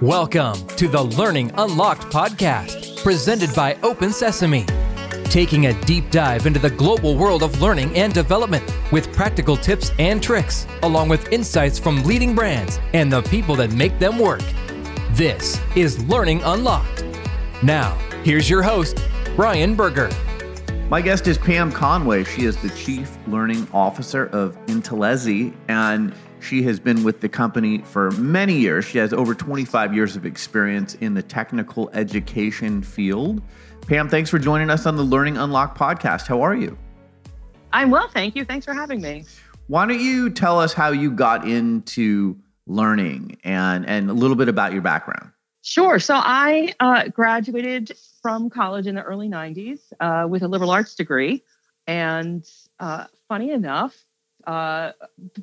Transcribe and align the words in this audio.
Welcome 0.00 0.66
to 0.76 0.88
the 0.88 1.02
Learning 1.02 1.52
Unlocked 1.58 2.10
podcast, 2.10 3.02
presented 3.02 3.54
by 3.54 3.76
Open 3.82 4.14
Sesame. 4.14 4.64
Taking 5.24 5.66
a 5.66 5.78
deep 5.82 6.10
dive 6.10 6.46
into 6.46 6.58
the 6.58 6.70
global 6.70 7.18
world 7.18 7.42
of 7.42 7.60
learning 7.60 7.94
and 7.94 8.14
development 8.14 8.64
with 8.90 9.12
practical 9.12 9.58
tips 9.58 9.92
and 9.98 10.22
tricks, 10.22 10.66
along 10.84 11.10
with 11.10 11.30
insights 11.34 11.78
from 11.78 12.02
leading 12.04 12.34
brands 12.34 12.80
and 12.94 13.12
the 13.12 13.20
people 13.24 13.54
that 13.56 13.72
make 13.72 13.98
them 13.98 14.18
work. 14.18 14.40
This 15.10 15.60
is 15.76 16.02
Learning 16.04 16.40
Unlocked. 16.44 17.04
Now, 17.62 17.94
here's 18.24 18.48
your 18.48 18.62
host, 18.62 19.04
Brian 19.36 19.74
Berger. 19.74 20.08
My 20.88 21.02
guest 21.02 21.28
is 21.28 21.36
Pam 21.36 21.70
Conway. 21.70 22.24
She 22.24 22.46
is 22.46 22.56
the 22.56 22.70
Chief 22.70 23.18
Learning 23.26 23.68
Officer 23.74 24.28
of 24.28 24.56
Intellezy, 24.64 25.52
and 25.68 26.14
she 26.42 26.62
has 26.62 26.80
been 26.80 27.04
with 27.04 27.20
the 27.20 27.28
company 27.28 27.78
for 27.78 28.10
many 28.12 28.54
years. 28.54 28.84
She 28.84 28.98
has 28.98 29.12
over 29.12 29.34
25 29.34 29.94
years 29.94 30.16
of 30.16 30.26
experience 30.26 30.94
in 30.96 31.14
the 31.14 31.22
technical 31.22 31.90
education 31.92 32.82
field. 32.82 33.42
Pam, 33.86 34.08
thanks 34.08 34.30
for 34.30 34.38
joining 34.38 34.70
us 34.70 34.86
on 34.86 34.96
the 34.96 35.02
Learning 35.02 35.36
Unlock 35.36 35.76
podcast. 35.76 36.26
How 36.26 36.42
are 36.42 36.54
you? 36.54 36.76
I'm 37.72 37.90
well, 37.90 38.08
thank 38.08 38.36
you. 38.36 38.44
Thanks 38.44 38.64
for 38.64 38.74
having 38.74 39.00
me. 39.00 39.24
Why 39.68 39.86
don't 39.86 40.00
you 40.00 40.30
tell 40.30 40.58
us 40.58 40.72
how 40.72 40.90
you 40.90 41.10
got 41.10 41.46
into 41.46 42.36
learning 42.66 43.38
and, 43.44 43.86
and 43.86 44.10
a 44.10 44.12
little 44.12 44.36
bit 44.36 44.48
about 44.48 44.72
your 44.72 44.82
background? 44.82 45.30
Sure. 45.62 45.98
So 45.98 46.14
I 46.16 46.74
uh, 46.80 47.08
graduated 47.08 47.92
from 48.22 48.50
college 48.50 48.86
in 48.86 48.94
the 48.94 49.02
early 49.02 49.28
90s 49.28 49.80
uh, 50.00 50.26
with 50.28 50.42
a 50.42 50.48
liberal 50.48 50.70
arts 50.70 50.94
degree. 50.94 51.42
And 51.86 52.48
uh, 52.78 53.06
funny 53.28 53.50
enough, 53.50 53.96
uh, 54.46 54.92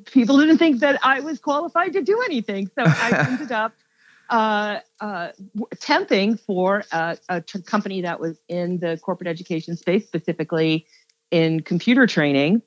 people 0.06 0.38
didn't 0.38 0.58
think 0.58 0.80
that 0.80 0.98
I 1.04 1.20
was 1.20 1.38
qualified 1.38 1.92
to 1.94 2.02
do 2.02 2.20
anything. 2.22 2.70
So 2.78 2.84
I 2.84 3.24
ended 3.28 3.52
up 3.52 3.72
uh, 4.30 4.80
uh, 5.00 5.28
temping 5.76 6.38
for 6.38 6.84
a, 6.92 7.16
a 7.28 7.40
t- 7.40 7.62
company 7.62 8.02
that 8.02 8.20
was 8.20 8.38
in 8.48 8.78
the 8.78 8.98
corporate 8.98 9.28
education 9.28 9.76
space, 9.76 10.06
specifically 10.06 10.86
in 11.30 11.60
computer 11.60 12.06
training. 12.06 12.62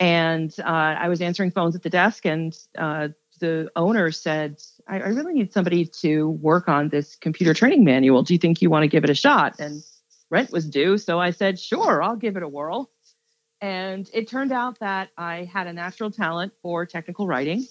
And 0.00 0.54
uh, 0.60 0.62
I 0.64 1.08
was 1.08 1.20
answering 1.20 1.50
phones 1.50 1.76
at 1.76 1.82
the 1.82 1.90
desk, 1.90 2.26
and 2.26 2.56
uh, 2.76 3.08
the 3.40 3.70
owner 3.76 4.10
said, 4.10 4.62
I, 4.88 4.96
I 4.96 5.08
really 5.08 5.34
need 5.34 5.52
somebody 5.52 5.86
to 5.86 6.30
work 6.30 6.68
on 6.68 6.88
this 6.88 7.16
computer 7.16 7.54
training 7.54 7.84
manual. 7.84 8.22
Do 8.22 8.34
you 8.34 8.38
think 8.38 8.60
you 8.60 8.70
want 8.70 8.82
to 8.82 8.88
give 8.88 9.04
it 9.04 9.10
a 9.10 9.14
shot? 9.14 9.60
And 9.60 9.82
rent 10.30 10.50
was 10.50 10.68
due. 10.68 10.98
So 10.98 11.20
I 11.20 11.30
said, 11.30 11.58
sure, 11.58 12.02
I'll 12.02 12.16
give 12.16 12.36
it 12.36 12.42
a 12.42 12.48
whirl. 12.48 12.90
And 13.60 14.08
it 14.12 14.28
turned 14.28 14.52
out 14.52 14.78
that 14.80 15.10
I 15.16 15.44
had 15.44 15.66
a 15.66 15.72
natural 15.72 16.10
talent 16.10 16.52
for 16.62 16.84
technical 16.86 17.26
writing. 17.26 17.66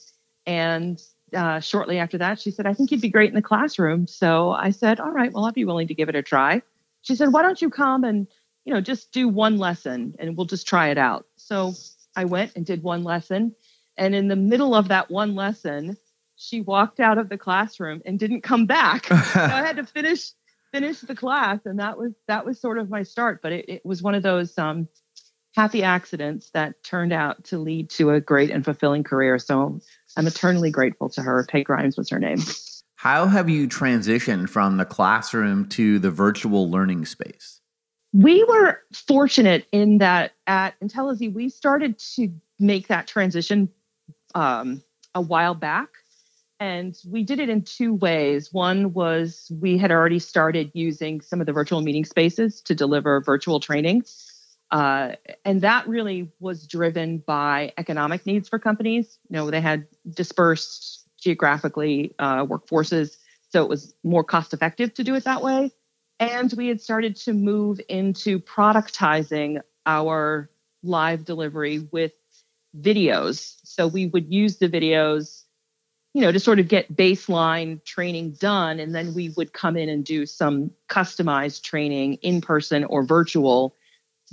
And 0.45 1.01
uh, 1.33 1.59
shortly 1.59 1.99
after 1.99 2.17
that, 2.17 2.39
she 2.39 2.51
said, 2.51 2.65
I 2.65 2.73
think 2.73 2.91
you'd 2.91 3.01
be 3.01 3.09
great 3.09 3.29
in 3.29 3.35
the 3.35 3.41
classroom. 3.41 4.07
So 4.07 4.51
I 4.51 4.71
said, 4.71 4.99
All 4.99 5.11
right, 5.11 5.31
well, 5.31 5.45
I'll 5.45 5.51
be 5.51 5.65
willing 5.65 5.87
to 5.87 5.93
give 5.93 6.09
it 6.09 6.15
a 6.15 6.23
try. 6.23 6.61
She 7.01 7.15
said, 7.15 7.31
Why 7.31 7.41
don't 7.41 7.61
you 7.61 7.69
come 7.69 8.03
and, 8.03 8.27
you 8.65 8.73
know, 8.73 8.81
just 8.81 9.11
do 9.11 9.27
one 9.27 9.57
lesson 9.57 10.15
and 10.19 10.37
we'll 10.37 10.45
just 10.45 10.67
try 10.67 10.89
it 10.89 10.97
out. 10.97 11.25
So 11.35 11.73
I 12.15 12.25
went 12.25 12.53
and 12.55 12.65
did 12.65 12.83
one 12.83 13.03
lesson. 13.03 13.55
And 13.97 14.15
in 14.15 14.27
the 14.27 14.35
middle 14.35 14.73
of 14.75 14.87
that 14.87 15.11
one 15.11 15.35
lesson, 15.35 15.97
she 16.35 16.61
walked 16.61 16.99
out 16.99 17.17
of 17.17 17.29
the 17.29 17.37
classroom 17.37 18.01
and 18.05 18.19
didn't 18.19 18.41
come 18.41 18.65
back. 18.65 19.05
so 19.07 19.13
I 19.13 19.63
had 19.65 19.77
to 19.77 19.85
finish 19.85 20.31
finish 20.71 21.01
the 21.01 21.15
class, 21.15 21.59
and 21.65 21.79
that 21.79 21.97
was 21.97 22.13
that 22.27 22.45
was 22.45 22.59
sort 22.59 22.79
of 22.79 22.89
my 22.89 23.03
start. 23.03 23.41
But 23.41 23.51
it, 23.51 23.65
it 23.69 23.85
was 23.85 24.01
one 24.01 24.15
of 24.15 24.23
those 24.23 24.57
um, 24.57 24.87
happy 25.55 25.83
accidents 25.83 26.49
that 26.51 26.83
turned 26.83 27.13
out 27.13 27.43
to 27.45 27.59
lead 27.59 27.89
to 27.91 28.11
a 28.11 28.19
great 28.19 28.49
and 28.49 28.65
fulfilling 28.65 29.03
career. 29.03 29.37
So 29.39 29.79
I'm 30.17 30.27
eternally 30.27 30.71
grateful 30.71 31.09
to 31.09 31.21
her. 31.21 31.45
Peg 31.47 31.65
Grimes 31.65 31.97
was 31.97 32.09
her 32.09 32.19
name. 32.19 32.39
How 32.95 33.27
have 33.27 33.49
you 33.49 33.67
transitioned 33.67 34.49
from 34.49 34.77
the 34.77 34.85
classroom 34.85 35.67
to 35.69 35.99
the 35.99 36.09
virtual 36.09 36.71
learning 36.71 37.05
space? 37.05 37.59
We 38.13 38.43
were 38.43 38.79
fortunate 38.93 39.67
in 39.71 39.97
that 39.97 40.33
at 40.47 40.79
Intellezy, 40.79 41.33
we 41.33 41.49
started 41.49 41.97
to 42.15 42.29
make 42.59 42.87
that 42.87 43.07
transition 43.07 43.69
um, 44.35 44.83
a 45.13 45.21
while 45.21 45.55
back. 45.55 45.89
And 46.59 46.95
we 47.05 47.23
did 47.23 47.39
it 47.39 47.49
in 47.49 47.63
two 47.63 47.95
ways. 47.95 48.53
One 48.53 48.93
was 48.93 49.51
we 49.59 49.77
had 49.77 49.91
already 49.91 50.19
started 50.19 50.71
using 50.73 51.19
some 51.19 51.41
of 51.41 51.45
the 51.45 51.51
virtual 51.51 51.81
meeting 51.81 52.05
spaces 52.05 52.61
to 52.61 52.75
deliver 52.75 53.19
virtual 53.19 53.59
training. 53.59 54.03
Uh, 54.73 55.15
and 55.45 55.61
that 55.61 55.87
really 55.87 56.31
was 56.39 56.65
driven 56.65 57.19
by 57.19 57.71
economic 57.77 58.25
needs 58.25 58.49
for 58.49 58.57
companies. 58.57 59.19
You 59.29 59.35
know, 59.35 59.51
they 59.51 59.61
had 59.61 59.85
dispersed 60.09 61.07
geographically 61.21 62.15
uh, 62.17 62.43
workforces, 62.47 63.17
so 63.49 63.61
it 63.61 63.69
was 63.69 63.93
more 64.03 64.23
cost 64.23 64.51
effective 64.51 64.91
to 64.95 65.03
do 65.03 65.13
it 65.13 65.25
that 65.25 65.43
way. 65.43 65.71
And 66.19 66.51
we 66.57 66.69
had 66.69 66.81
started 66.81 67.15
to 67.17 67.33
move 67.33 67.79
into 67.87 68.39
productizing 68.39 69.61
our 69.85 70.49
live 70.81 71.23
delivery 71.23 71.87
with 71.91 72.13
videos. 72.75 73.57
So 73.63 73.85
we 73.85 74.07
would 74.07 74.33
use 74.33 74.57
the 74.57 74.69
videos, 74.69 75.43
you 76.15 76.21
know, 76.21 76.31
to 76.31 76.39
sort 76.39 76.57
of 76.57 76.67
get 76.67 76.95
baseline 76.95 77.83
training 77.85 78.37
done. 78.39 78.79
And 78.79 78.95
then 78.95 79.13
we 79.13 79.29
would 79.37 79.53
come 79.53 79.77
in 79.77 79.87
and 79.87 80.03
do 80.03 80.25
some 80.25 80.71
customized 80.89 81.61
training 81.61 82.15
in 82.23 82.41
person 82.41 82.85
or 82.85 83.03
virtual 83.03 83.75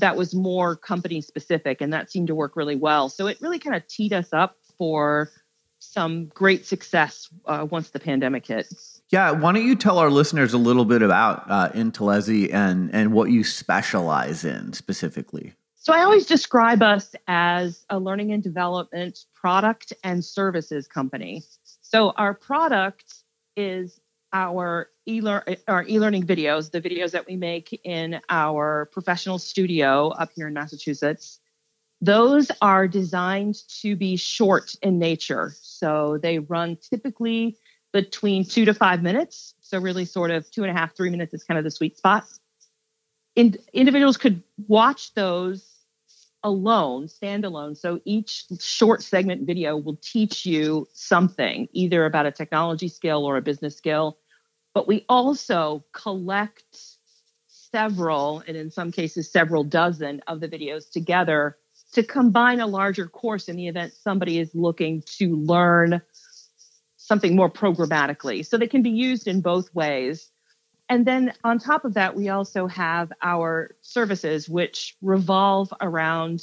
that 0.01 0.17
was 0.17 0.35
more 0.35 0.77
company 0.77 1.21
specific 1.21 1.81
and 1.81 1.93
that 1.93 2.11
seemed 2.11 2.27
to 2.27 2.35
work 2.35 2.57
really 2.57 2.77
well. 2.77 3.09
So 3.09 3.27
it 3.27 3.41
really 3.41 3.59
kind 3.59 3.77
of 3.77 3.87
teed 3.87 4.13
us 4.13 4.33
up 4.33 4.57
for 4.77 5.31
some 5.79 6.27
great 6.27 6.67
success 6.67 7.29
uh, 7.47 7.67
once 7.71 7.91
the 7.91 8.01
pandemic 8.01 8.47
hit. 8.47 8.73
Yeah 9.11 9.31
why 9.31 9.53
don't 9.53 9.65
you 9.65 9.77
tell 9.77 9.99
our 9.99 10.11
listeners 10.11 10.53
a 10.53 10.59
little 10.59 10.85
bit 10.85 11.03
about 11.03 11.45
uh, 11.51 11.71
Intellezy 11.71 12.53
and 12.53 12.93
and 12.95 13.13
what 13.13 13.31
you 13.31 13.45
specialize 13.45 14.45
in 14.45 14.73
specifically? 14.73 15.55
So 15.77 15.95
i 15.95 16.03
always 16.03 16.27
describe 16.27 16.83
us 16.83 17.15
as 17.27 17.87
a 17.89 17.99
learning 17.99 18.33
and 18.33 18.43
development 18.43 19.25
product 19.35 19.95
and 20.05 20.23
services 20.23 20.87
company. 20.87 21.43
So 21.81 22.11
our 22.11 22.35
product 22.35 23.15
is 23.57 24.01
our 24.33 24.89
e-learn 25.07 25.43
our 25.67 25.85
e-learning 25.89 26.27
videos, 26.27 26.71
the 26.71 26.81
videos 26.81 27.13
that 27.13 27.27
we 27.27 27.37
make 27.37 27.79
in 27.85 28.21
our 28.29 28.89
professional 28.93 29.39
studio 29.39 30.09
up 30.09 30.31
here 30.35 30.49
in 30.49 30.55
Massachusetts. 30.55 31.41
Those 32.01 32.51
are 32.63 32.89
designed 32.89 33.57
to 33.83 33.95
be 33.95 34.17
short 34.17 34.75
in 34.83 34.99
nature. 34.99 35.55
So 35.61 36.19
they 36.23 36.39
run 36.39 36.79
typically 36.81 37.59
between 37.93 38.45
two 38.45 38.65
to 38.65 38.73
five 38.73 39.03
minutes. 39.03 39.55
So 39.61 39.79
really 39.79 40.05
sort 40.07 40.31
of 40.31 40.51
two 40.51 40.63
and 40.63 40.71
a 40.71 40.79
half, 40.79 40.97
three 40.97 41.11
minutes 41.11 41.35
is 41.35 41.45
kind 41.45 41.59
of 41.59 41.65
the 41.65 41.71
sweet 41.71 41.99
spot. 41.99 42.25
In, 43.37 43.57
individuals 43.73 44.17
could 44.17 44.43
watch 44.67 45.13
those 45.15 45.70
alone, 46.43 47.07
standalone. 47.07 47.77
So 47.77 48.01
each 48.05 48.45
short 48.61 49.03
segment 49.03 49.47
video 49.47 49.77
will 49.77 49.99
teach 50.03 50.47
you 50.47 50.87
something, 50.93 51.69
either 51.73 52.07
about 52.07 52.27
a 52.27 52.33
technology 52.33 52.89
skill 52.89 53.25
or 53.25 53.37
a 53.37 53.43
business 53.43 53.77
skill. 53.77 54.19
But 54.75 54.89
we 54.89 55.05
also 55.09 55.85
collect 55.93 56.79
several, 57.49 58.43
and 58.47 58.57
in 58.57 58.71
some 58.71 58.93
cases, 58.93 59.31
several 59.31 59.65
dozen 59.65 60.23
of 60.27 60.41
the 60.41 60.49
videos 60.49 60.91
together 60.91 61.57
to 61.93 62.03
combine 62.03 62.61
a 62.61 62.67
larger 62.67 63.07
course 63.09 63.49
in 63.49 63.57
the 63.57 63.69
event 63.69 63.93
somebody 63.93 64.39
is 64.39 64.55
looking 64.55 65.03
to 65.19 65.37
learn 65.37 66.01
something 66.97 67.35
more 67.35 67.51
programmatically. 67.51 68.47
So 68.47 68.57
they 68.57 68.69
can 68.69 68.83
be 68.83 68.91
used 68.91 69.27
in 69.27 69.41
both 69.41 69.75
ways. 69.75 70.31
And 70.91 71.07
then 71.07 71.33
on 71.45 71.61
top 71.61 71.85
of 71.85 71.95
that, 71.95 72.17
we 72.17 72.31
also 72.31 72.67
have 72.67 73.13
our 73.23 73.77
services, 73.81 74.49
which 74.49 74.97
revolve 75.01 75.73
around 75.81 76.43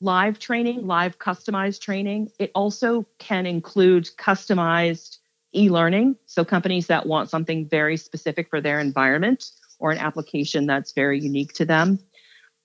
live 0.00 0.38
training, 0.38 0.86
live 0.86 1.18
customized 1.18 1.82
training. 1.82 2.30
It 2.38 2.50
also 2.54 3.06
can 3.18 3.44
include 3.44 4.08
customized 4.18 5.18
e 5.54 5.68
learning. 5.68 6.16
So 6.24 6.42
companies 6.42 6.86
that 6.86 7.06
want 7.06 7.28
something 7.28 7.68
very 7.68 7.98
specific 7.98 8.48
for 8.48 8.62
their 8.62 8.80
environment 8.80 9.44
or 9.78 9.92
an 9.92 9.98
application 9.98 10.66
that's 10.66 10.92
very 10.92 11.20
unique 11.20 11.52
to 11.52 11.66
them. 11.66 11.98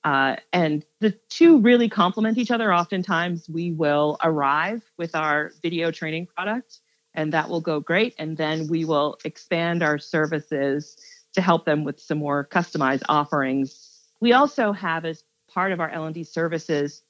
Uh, 0.06 0.38
and 0.54 0.86
the 1.02 1.12
two 1.28 1.60
really 1.60 1.90
complement 1.90 2.38
each 2.38 2.52
other. 2.52 2.74
Oftentimes, 2.74 3.50
we 3.50 3.74
will 3.74 4.18
arrive 4.24 4.82
with 4.98 5.14
our 5.14 5.52
video 5.62 5.92
training 5.92 6.28
product, 6.28 6.80
and 7.14 7.34
that 7.34 7.50
will 7.50 7.60
go 7.60 7.82
great. 7.82 8.16
And 8.18 8.38
then 8.38 8.68
we 8.68 8.86
will 8.86 9.18
expand 9.26 9.84
our 9.84 10.00
services 10.00 10.96
to 11.38 11.42
help 11.42 11.66
them 11.66 11.84
with 11.84 12.00
some 12.00 12.18
more 12.18 12.48
customized 12.52 13.04
offerings. 13.08 14.10
We 14.20 14.34
also 14.34 14.72
have, 14.72 15.06
as 15.06 15.24
part 15.48 15.72
of 15.72 15.80
our 15.80 15.90
L&D 15.90 16.24
services, 16.24 17.04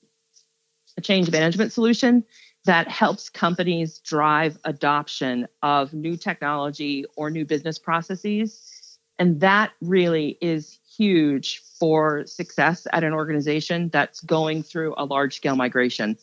a 0.98 1.02
change 1.02 1.32
management 1.32 1.72
solution 1.72 2.26
that 2.66 2.90
helps 2.90 3.30
companies 3.30 4.00
drive 4.00 4.58
adoption 4.66 5.48
of 5.64 5.94
new 5.94 6.18
technology 6.18 7.06
or 7.16 7.30
new 7.30 7.46
business 7.46 7.80
processes. 7.80 9.00
And 9.18 9.40
that 9.40 9.72
really 9.82 10.38
is 10.42 10.78
huge 10.98 11.62
for 11.80 12.26
success 12.26 12.86
at 12.92 13.06
an 13.06 13.14
organization 13.14 13.88
that's 13.94 14.20
going 14.20 14.62
through 14.62 14.94
a 14.98 15.06
large 15.06 15.38
scale 15.38 15.56
migration. 15.56 16.18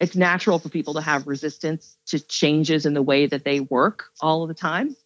It's 0.00 0.16
natural 0.16 0.58
for 0.58 0.68
people 0.68 0.94
to 0.94 1.00
have 1.00 1.28
resistance 1.28 1.96
to 2.06 2.18
changes 2.18 2.86
in 2.86 2.94
the 2.94 3.02
way 3.02 3.26
that 3.26 3.44
they 3.44 3.60
work 3.60 4.06
all 4.20 4.42
of 4.42 4.48
the 4.48 4.54
time. 4.54 4.96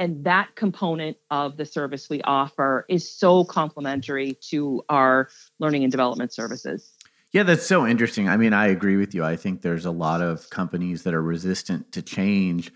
And 0.00 0.24
that 0.24 0.56
component 0.56 1.18
of 1.30 1.58
the 1.58 1.66
service 1.66 2.08
we 2.08 2.22
offer 2.22 2.86
is 2.88 3.08
so 3.08 3.44
complementary 3.44 4.38
to 4.48 4.82
our 4.88 5.28
learning 5.58 5.84
and 5.84 5.92
development 5.92 6.32
services. 6.32 6.94
Yeah, 7.32 7.42
that's 7.42 7.66
so 7.66 7.86
interesting. 7.86 8.26
I 8.26 8.38
mean, 8.38 8.54
I 8.54 8.68
agree 8.68 8.96
with 8.96 9.14
you. 9.14 9.22
I 9.22 9.36
think 9.36 9.60
there's 9.60 9.84
a 9.84 9.90
lot 9.90 10.22
of 10.22 10.48
companies 10.48 11.02
that 11.02 11.12
are 11.12 11.22
resistant 11.22 11.92
to 11.92 12.00
change. 12.00 12.72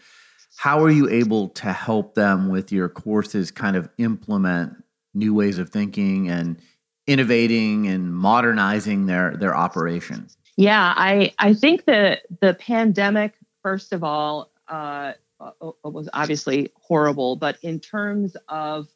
How 0.56 0.84
are 0.84 0.90
you 0.90 1.08
able 1.08 1.48
to 1.48 1.72
help 1.72 2.14
them 2.14 2.50
with 2.50 2.70
your 2.70 2.90
courses 2.90 3.50
kind 3.50 3.74
of 3.74 3.88
implement 3.96 4.84
new 5.14 5.32
ways 5.32 5.58
of 5.58 5.70
thinking 5.70 6.28
and 6.28 6.60
innovating 7.06 7.86
and 7.86 8.14
modernizing 8.14 9.06
their 9.06 9.34
their 9.36 9.56
operations? 9.56 10.36
Yeah, 10.56 10.92
I 10.94 11.32
I 11.38 11.54
think 11.54 11.86
that 11.86 12.22
the 12.40 12.52
pandemic, 12.52 13.32
first 13.62 13.92
of 13.94 14.04
all, 14.04 14.52
uh, 14.68 15.14
was 15.40 16.08
obviously 16.12 16.70
horrible, 16.80 17.36
but 17.36 17.58
in 17.62 17.80
terms 17.80 18.36
of 18.48 18.88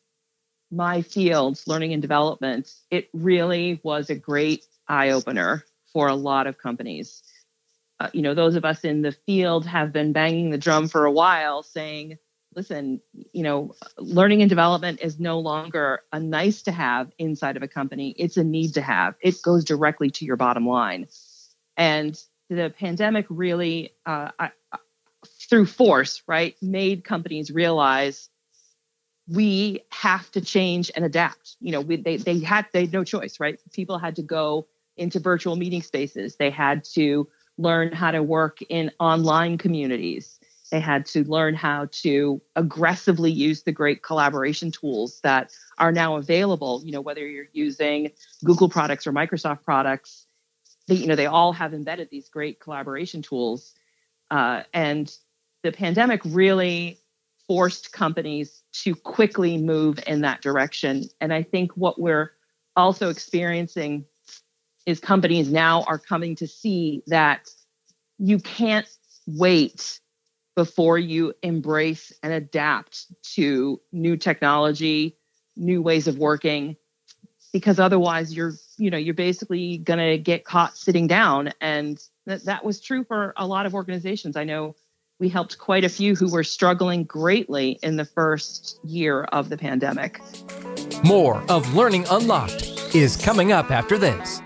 my 0.71 1.03
fields, 1.03 1.67
learning 1.67 1.93
and 1.93 2.03
development, 2.03 2.73
it 2.91 3.09
really 3.13 3.81
was 3.83 4.11
a 4.11 4.15
great 4.15 4.65
eye 4.87 5.11
opener 5.11 5.65
for 5.93 6.09
a 6.09 6.15
lot 6.15 6.47
of 6.47 6.59
companies. 6.59 7.23
Uh, 8.01 8.11
you 8.13 8.23
know, 8.23 8.35
those 8.35 8.55
of 8.55 8.65
us 8.65 8.85
in 8.85 9.03
the 9.03 9.13
field 9.13 9.67
have 9.67 9.93
been 9.93 10.13
banging 10.13 10.51
the 10.51 10.59
drum 10.59 10.89
for 10.89 11.05
a 11.05 11.13
while, 11.13 11.63
saying 11.63 12.19
listen, 12.55 13.01
you 13.33 13.43
know, 13.43 13.75
learning 13.99 14.43
and 14.43 14.49
development 14.49 15.01
is 15.01 15.21
no 15.21 15.39
longer 15.39 16.03
a 16.13 16.19
nice 16.19 16.63
to 16.63 16.73
have 16.73 17.11
inside 17.19 17.57
of 17.57 17.63
a 17.63 17.69
company. 17.69 18.11
It's 18.19 18.37
a 18.37 18.45
need 18.45 18.75
to 18.75 18.83
have. 18.83 19.15
It 19.21 19.41
goes 19.43 19.65
directly 19.65 20.11
to 20.11 20.25
your 20.25 20.37
bottom 20.37 20.67
line. 20.67 21.07
And 21.77 22.21
the 22.51 22.75
pandemic 22.77 23.27
really, 23.29 23.93
uh, 24.07 24.31
I, 24.39 24.51
through 25.49 25.67
force, 25.67 26.23
right, 26.27 26.57
made 26.63 27.05
companies 27.05 27.51
realize 27.51 28.29
we 29.27 29.81
have 29.91 30.31
to 30.33 30.41
change 30.41 30.91
and 30.95 31.05
adapt. 31.05 31.57
You 31.61 31.73
know, 31.73 31.81
we, 31.81 31.97
they 31.97 32.17
they 32.17 32.39
had 32.41 32.67
they 32.73 32.83
had 32.83 32.93
no 32.93 33.05
choice, 33.05 33.41
right? 33.41 33.59
People 33.73 33.99
had 33.99 34.17
to 34.17 34.23
go 34.23 34.67
into 34.97 35.21
virtual 35.21 35.57
meeting 35.57 35.83
spaces. 35.83 36.37
They 36.37 36.51
had 36.51 36.85
to 36.95 37.29
learn 37.57 37.93
how 37.93 38.11
to 38.11 38.23
work 38.23 38.59
in 38.69 38.91
online 38.99 39.59
communities 39.59 40.39
they 40.71 40.81
had 40.81 41.07
to 41.07 41.25
learn 41.25 41.55
how 41.55 41.89
to 41.91 42.41
aggressively 42.57 43.31
use 43.31 43.63
the 43.63 43.73
great 43.73 44.03
collaboration 44.03 44.71
tools 44.71 45.21
that 45.23 45.53
are 45.79 45.93
now 45.93 46.17
available. 46.17 46.83
You 46.85 46.93
know, 46.93 47.01
whether 47.01 47.27
you're 47.27 47.49
using 47.53 48.13
Google 48.45 48.69
products 48.69 49.07
or 49.07 49.13
Microsoft 49.13 49.65
products, 49.65 50.27
they, 50.87 50.97
you 50.97 51.07
know, 51.07 51.17
they 51.17 51.27
all 51.27 51.53
have 51.53 51.73
embedded 51.73 52.11
these 52.11 52.29
great 52.29 52.61
collaboration 52.61 53.23
tools. 53.23 53.75
Uh, 54.31 54.63
and 54.75 55.15
the 55.63 55.73
pandemic 55.73 56.21
really 56.25 56.99
forced 57.47 57.93
companies 57.93 58.63
to 58.73 58.95
quickly 58.95 59.57
move 59.57 59.99
in 60.07 60.21
that 60.21 60.43
direction. 60.43 61.05
And 61.21 61.33
I 61.33 61.43
think 61.43 61.73
what 61.73 62.01
we're 62.01 62.33
also 62.77 63.09
experiencing 63.09 64.05
is 64.87 65.01
companies 65.01 65.51
now 65.51 65.83
are 65.83 65.99
coming 65.99 66.37
to 66.37 66.47
see 66.47 67.03
that 67.07 67.51
you 68.19 68.39
can't 68.39 68.87
wait 69.27 70.01
before 70.57 70.99
you 70.99 71.33
embrace 71.43 72.13
and 72.23 72.33
adapt 72.33 73.07
to 73.35 73.81
new 73.93 74.17
technology, 74.17 75.17
new 75.57 75.81
ways 75.81 76.09
of 76.09 76.19
working 76.19 76.77
because 77.53 77.79
otherwise 77.79 78.35
you're 78.35 78.53
you 78.77 78.91
know 78.91 78.99
you're 78.99 79.15
basically 79.15 79.79
going 79.79 79.99
to 79.99 80.19
get 80.19 80.45
caught 80.45 80.77
sitting 80.77 81.07
down 81.07 81.53
and 81.61 81.99
that, 82.27 82.45
that 82.45 82.65
was 82.65 82.81
true 82.81 83.05
for 83.05 83.33
a 83.37 83.47
lot 83.47 83.67
of 83.67 83.75
organizations 83.75 84.37
i 84.37 84.45
know 84.45 84.75
we 85.19 85.29
helped 85.29 85.59
quite 85.59 85.85
a 85.85 85.89
few 85.89 86.15
who 86.15 86.31
were 86.31 86.45
struggling 86.45 87.05
greatly 87.05 87.79
in 87.83 87.97
the 87.97 88.05
first 88.05 88.79
year 88.85 89.23
of 89.25 89.49
the 89.49 89.57
pandemic 89.57 90.21
more 91.05 91.43
of 91.49 91.75
learning 91.75 92.07
unlocked 92.11 92.95
is 92.95 93.17
coming 93.17 93.53
up 93.53 93.71
after 93.71 93.99
this 93.99 94.41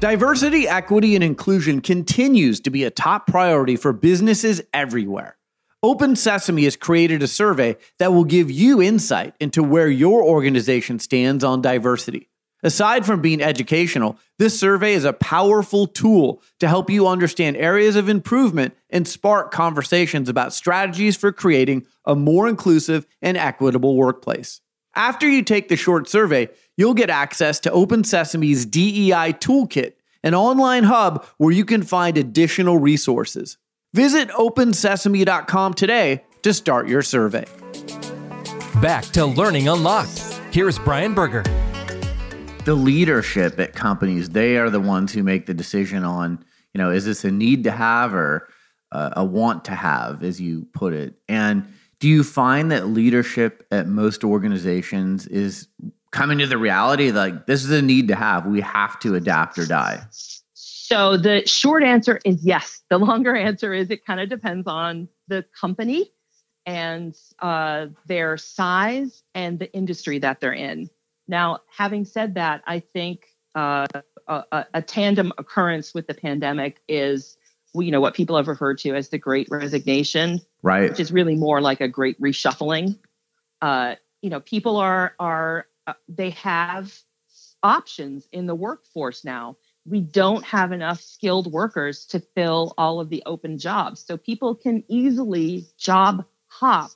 Diversity, 0.00 0.66
equity, 0.66 1.14
and 1.14 1.22
inclusion 1.22 1.82
continues 1.82 2.58
to 2.60 2.70
be 2.70 2.84
a 2.84 2.90
top 2.90 3.26
priority 3.26 3.76
for 3.76 3.92
businesses 3.92 4.62
everywhere. 4.72 5.36
Open 5.82 6.16
Sesame 6.16 6.64
has 6.64 6.74
created 6.74 7.22
a 7.22 7.28
survey 7.28 7.76
that 7.98 8.10
will 8.10 8.24
give 8.24 8.50
you 8.50 8.80
insight 8.80 9.34
into 9.40 9.62
where 9.62 9.88
your 9.88 10.22
organization 10.22 10.98
stands 10.98 11.44
on 11.44 11.60
diversity. 11.60 12.29
Aside 12.62 13.06
from 13.06 13.22
being 13.22 13.42
educational, 13.42 14.18
this 14.38 14.58
survey 14.58 14.92
is 14.92 15.04
a 15.04 15.14
powerful 15.14 15.86
tool 15.86 16.42
to 16.58 16.68
help 16.68 16.90
you 16.90 17.06
understand 17.06 17.56
areas 17.56 17.96
of 17.96 18.08
improvement 18.08 18.76
and 18.90 19.08
spark 19.08 19.50
conversations 19.50 20.28
about 20.28 20.52
strategies 20.52 21.16
for 21.16 21.32
creating 21.32 21.86
a 22.04 22.14
more 22.14 22.48
inclusive 22.48 23.06
and 23.22 23.36
equitable 23.36 23.96
workplace. 23.96 24.60
After 24.94 25.28
you 25.28 25.42
take 25.42 25.68
the 25.68 25.76
short 25.76 26.08
survey, 26.08 26.48
you'll 26.76 26.94
get 26.94 27.10
access 27.10 27.60
to 27.60 27.72
Open 27.72 28.02
Sesame's 28.02 28.66
DEI 28.66 29.32
Toolkit, 29.34 29.92
an 30.22 30.34
online 30.34 30.84
hub 30.84 31.24
where 31.38 31.52
you 31.52 31.64
can 31.64 31.82
find 31.82 32.18
additional 32.18 32.78
resources. 32.78 33.56
Visit 33.94 34.28
opensesame.com 34.30 35.74
today 35.74 36.24
to 36.42 36.52
start 36.52 36.88
your 36.88 37.02
survey. 37.02 37.44
Back 38.80 39.04
to 39.12 39.26
Learning 39.26 39.68
Unlocked. 39.68 40.18
Here's 40.52 40.78
Brian 40.78 41.14
Berger. 41.14 41.44
The 42.70 42.76
leadership 42.76 43.58
at 43.58 43.74
companies, 43.74 44.30
they 44.30 44.56
are 44.56 44.70
the 44.70 44.78
ones 44.78 45.12
who 45.12 45.24
make 45.24 45.46
the 45.46 45.54
decision 45.54 46.04
on, 46.04 46.44
you 46.72 46.78
know, 46.78 46.92
is 46.92 47.04
this 47.04 47.24
a 47.24 47.30
need 47.32 47.64
to 47.64 47.72
have 47.72 48.14
or 48.14 48.46
uh, 48.92 49.10
a 49.16 49.24
want 49.24 49.64
to 49.64 49.72
have, 49.72 50.22
as 50.22 50.40
you 50.40 50.68
put 50.72 50.92
it. 50.92 51.14
And 51.28 51.66
do 51.98 52.06
you 52.06 52.22
find 52.22 52.70
that 52.70 52.86
leadership 52.86 53.66
at 53.72 53.88
most 53.88 54.22
organizations 54.22 55.26
is 55.26 55.66
coming 56.12 56.38
to 56.38 56.46
the 56.46 56.58
reality 56.58 57.10
like 57.10 57.46
this 57.46 57.64
is 57.64 57.72
a 57.72 57.82
need 57.82 58.06
to 58.06 58.14
have? 58.14 58.46
We 58.46 58.60
have 58.60 59.00
to 59.00 59.16
adapt 59.16 59.58
or 59.58 59.66
die. 59.66 60.04
So 60.54 61.16
the 61.16 61.44
short 61.48 61.82
answer 61.82 62.20
is 62.24 62.46
yes. 62.46 62.82
The 62.88 62.98
longer 62.98 63.34
answer 63.34 63.74
is 63.74 63.90
it 63.90 64.06
kind 64.06 64.20
of 64.20 64.28
depends 64.28 64.68
on 64.68 65.08
the 65.26 65.44
company 65.60 66.12
and 66.66 67.16
uh, 67.40 67.88
their 68.06 68.36
size 68.36 69.24
and 69.34 69.58
the 69.58 69.72
industry 69.72 70.20
that 70.20 70.38
they're 70.38 70.52
in. 70.52 70.88
Now, 71.30 71.60
having 71.68 72.04
said 72.04 72.34
that, 72.34 72.62
I 72.66 72.80
think 72.80 73.24
uh, 73.54 73.86
a, 74.26 74.66
a, 74.74 74.82
tandem 74.82 75.32
occurrence 75.38 75.94
with 75.94 76.08
the 76.08 76.14
pandemic 76.14 76.82
is 76.88 77.36
you 77.72 77.92
know 77.92 78.00
what 78.00 78.14
people 78.14 78.36
have 78.36 78.48
referred 78.48 78.78
to 78.78 78.94
as 78.94 79.10
the 79.10 79.18
great 79.18 79.46
resignation 79.48 80.40
right. 80.62 80.90
which 80.90 80.98
is 80.98 81.12
really 81.12 81.36
more 81.36 81.60
like 81.60 81.80
a 81.80 81.88
great 81.88 82.20
reshuffling. 82.20 82.98
Uh, 83.62 83.94
you 84.22 84.30
know 84.30 84.40
people 84.40 84.76
are 84.76 85.14
are 85.18 85.66
uh, 85.86 85.94
they 86.08 86.30
have 86.30 86.92
options 87.62 88.28
in 88.32 88.46
the 88.46 88.54
workforce 88.54 89.24
now. 89.24 89.56
We 89.86 90.00
don't 90.00 90.44
have 90.44 90.72
enough 90.72 91.00
skilled 91.00 91.52
workers 91.52 92.06
to 92.06 92.20
fill 92.20 92.74
all 92.76 93.00
of 93.00 93.08
the 93.08 93.22
open 93.24 93.58
jobs. 93.58 94.00
So 94.00 94.16
people 94.16 94.54
can 94.54 94.84
easily 94.88 95.66
job 95.78 96.24
hop 96.48 96.90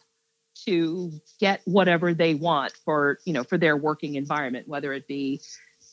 to 0.66 1.12
get 1.40 1.60
whatever 1.64 2.14
they 2.14 2.34
want 2.34 2.72
for 2.84 3.18
you 3.24 3.32
know 3.32 3.44
for 3.44 3.58
their 3.58 3.76
working 3.76 4.14
environment 4.14 4.68
whether 4.68 4.92
it 4.92 5.06
be 5.06 5.40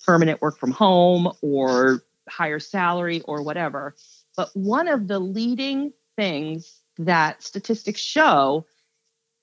permanent 0.06 0.42
work 0.42 0.58
from 0.58 0.72
home 0.72 1.32
or 1.42 2.04
higher 2.30 2.60
salary 2.60 3.22
or 3.22 3.44
whatever 3.44 3.96
but 4.36 4.50
one 4.54 4.88
of 4.88 5.08
the 5.08 5.20
leading 5.20 5.92
things 6.16 6.80
that 6.98 7.42
statistics 7.42 8.02
show 8.02 8.66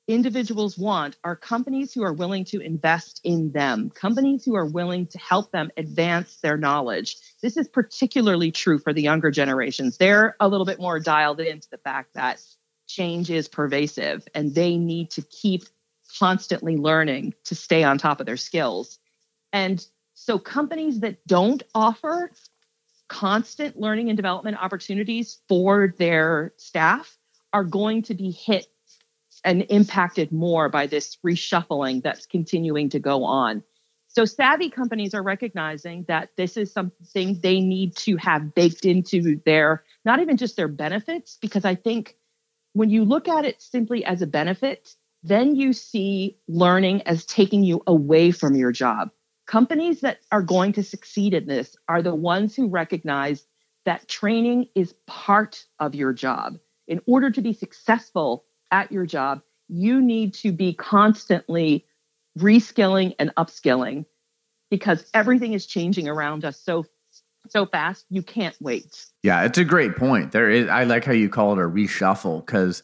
individuals 0.09 0.79
want 0.79 1.17
are 1.23 1.37
companies 1.37 1.93
who 1.93 2.03
are 2.03 2.15
willing 2.15 2.45
to 2.47 2.61
invest 2.61 3.21
in 3.25 3.53
them, 3.53 3.91
companies 3.91 4.45
who 4.45 4.57
are 4.57 4.65
willing 4.65 5.07
to 5.07 5.19
help 5.19 5.53
them 5.53 5.71
advance 5.77 6.37
their 6.37 6.57
knowledge. 6.57 7.17
This 7.43 7.59
is 7.59 7.69
particularly 7.69 8.51
true 8.51 8.79
for 8.79 8.95
the 8.95 9.03
younger 9.03 9.31
generations. 9.31 9.99
They're 9.99 10.35
a 10.41 10.49
little 10.49 10.65
bit 10.65 10.81
more 10.81 10.99
dialed 10.99 11.41
into 11.41 11.69
the 11.71 11.79
fact 11.79 12.15
that 12.15 12.41
change 12.89 13.31
is 13.31 13.49
pervasive 13.49 14.27
and 14.35 14.55
they 14.55 14.77
need 14.77 15.11
to 15.13 15.23
keep 15.23 15.65
constantly 16.19 16.77
learning 16.77 17.35
to 17.45 17.55
stay 17.55 17.85
on 17.85 17.99
top 17.99 18.19
of 18.19 18.27
their 18.27 18.37
skills. 18.37 18.99
And 19.53 19.85
so 20.15 20.39
companies 20.39 21.01
that 21.01 21.25
don't 21.27 21.63
offer 21.75 22.33
constant 23.09 23.79
learning 23.79 24.09
and 24.09 24.17
development 24.17 24.57
opportunities 24.61 25.39
for 25.49 25.95
their 25.99 26.53
staff 26.57 27.17
are 27.53 27.65
going 27.65 28.03
to 28.03 28.15
be 28.15 28.31
hit 28.31 28.67
and 29.45 29.65
impacted 29.71 30.33
more 30.33 30.69
by 30.69 30.87
this 30.87 31.17
reshuffling 31.25 32.03
that's 32.03 32.27
continuing 32.27 32.89
to 32.91 32.99
go 32.99 33.25
on. 33.25 33.63
So, 34.09 34.25
savvy 34.25 34.71
companies 34.71 35.15
are 35.15 35.23
recognizing 35.23 36.05
that 36.09 36.31
this 36.37 36.57
is 36.57 36.73
something 36.73 37.39
they 37.41 37.61
need 37.61 37.95
to 37.99 38.17
have 38.17 38.55
baked 38.55 38.85
into 38.85 39.41
their, 39.45 39.85
not 40.05 40.21
even 40.21 40.37
just 40.37 40.57
their 40.57 40.69
benefits, 40.69 41.39
because 41.41 41.65
I 41.65 41.75
think 41.75 42.17
when 42.73 42.91
you 42.91 43.05
look 43.05 43.29
at 43.29 43.45
it 43.45 43.61
simply 43.61 44.05
as 44.05 44.23
a 44.23 44.27
benefit, 44.27 44.95
then 45.23 45.57
you 45.57 45.73
see 45.73 46.39
learning 46.47 47.03
as 47.03 47.25
taking 47.25 47.65
you 47.65 47.83
away 47.87 48.31
from 48.31 48.55
your 48.55 48.73
job. 48.73 49.11
Companies 49.47 50.01
that 50.03 50.19
are 50.31 50.43
going 50.43 50.73
to 50.75 50.83
succeed 50.83 51.35
in 51.35 51.47
this 51.47 51.77
are 51.89 52.03
the 52.03 52.15
ones 52.15 52.55
who 52.55 52.69
recognize 52.69 53.47
that 53.85 54.09
training 54.09 54.69
is 54.75 54.95
part 55.07 55.65
of 55.81 55.95
your 55.95 56.13
job. 56.13 56.59
In 56.87 57.01
order 57.07 57.31
to 57.31 57.41
be 57.41 57.53
successful 57.53 58.45
at 58.71 58.93
your 58.93 59.07
job, 59.07 59.43
you 59.69 60.01
need 60.01 60.35
to 60.35 60.53
be 60.53 60.75
constantly 60.75 61.87
reskilling 62.39 63.15
and 63.19 63.35
upskilling 63.37 64.05
because 64.71 65.05
everything 65.15 65.55
is 65.55 65.67
changing 65.67 66.09
around 66.09 66.45
us 66.45 66.61
so 66.61 66.85
so 67.51 67.67
fast 67.67 68.07
you 68.11 68.23
can't 68.23 68.57
wait. 68.61 69.07
Yeah 69.23 69.45
it's 69.45 69.59
a 69.59 69.65
great 69.65 69.97
point. 69.97 70.33
There 70.33 70.51
is 70.51 70.69
i 70.69 70.85
like 70.85 71.05
how 71.05 71.13
you 71.13 71.29
call 71.29 71.53
it 71.53 71.63
a 71.63 71.69
reshuffle 71.69 72.45
because 72.45 72.83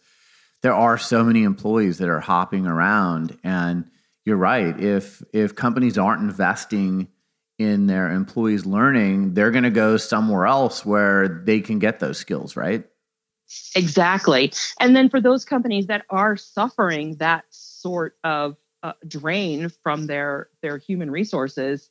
there 0.63 0.75
are 0.75 0.97
so 0.99 1.23
many 1.25 1.43
employees 1.43 1.99
that 1.99 2.09
are 2.09 2.21
hopping 2.21 2.67
around. 2.67 3.39
And 3.45 3.91
you're 4.25 4.37
right 4.37 4.79
if 4.81 5.23
if 5.33 5.55
companies 5.55 5.99
aren't 5.99 6.23
investing 6.23 7.09
in 7.59 7.87
their 7.87 8.11
employees 8.11 8.67
learning 8.67 9.33
they're 9.35 9.53
going 9.53 9.63
to 9.63 9.71
go 9.71 9.97
somewhere 9.97 10.45
else 10.45 10.85
where 10.85 11.29
they 11.29 11.61
can 11.61 11.79
get 11.79 12.01
those 12.01 12.19
skills 12.19 12.57
right? 12.57 12.85
Exactly. 13.77 14.53
And 14.81 14.97
then 14.97 15.09
for 15.09 15.21
those 15.21 15.45
companies 15.45 15.87
that 15.87 16.05
are 16.11 16.37
suffering 16.37 17.17
that 17.17 17.45
sort 17.51 18.17
of 18.25 18.57
uh, 18.83 18.93
drain 19.07 19.71
from 19.83 20.07
their 20.07 20.49
their 20.63 20.79
human 20.79 21.11
resources, 21.11 21.91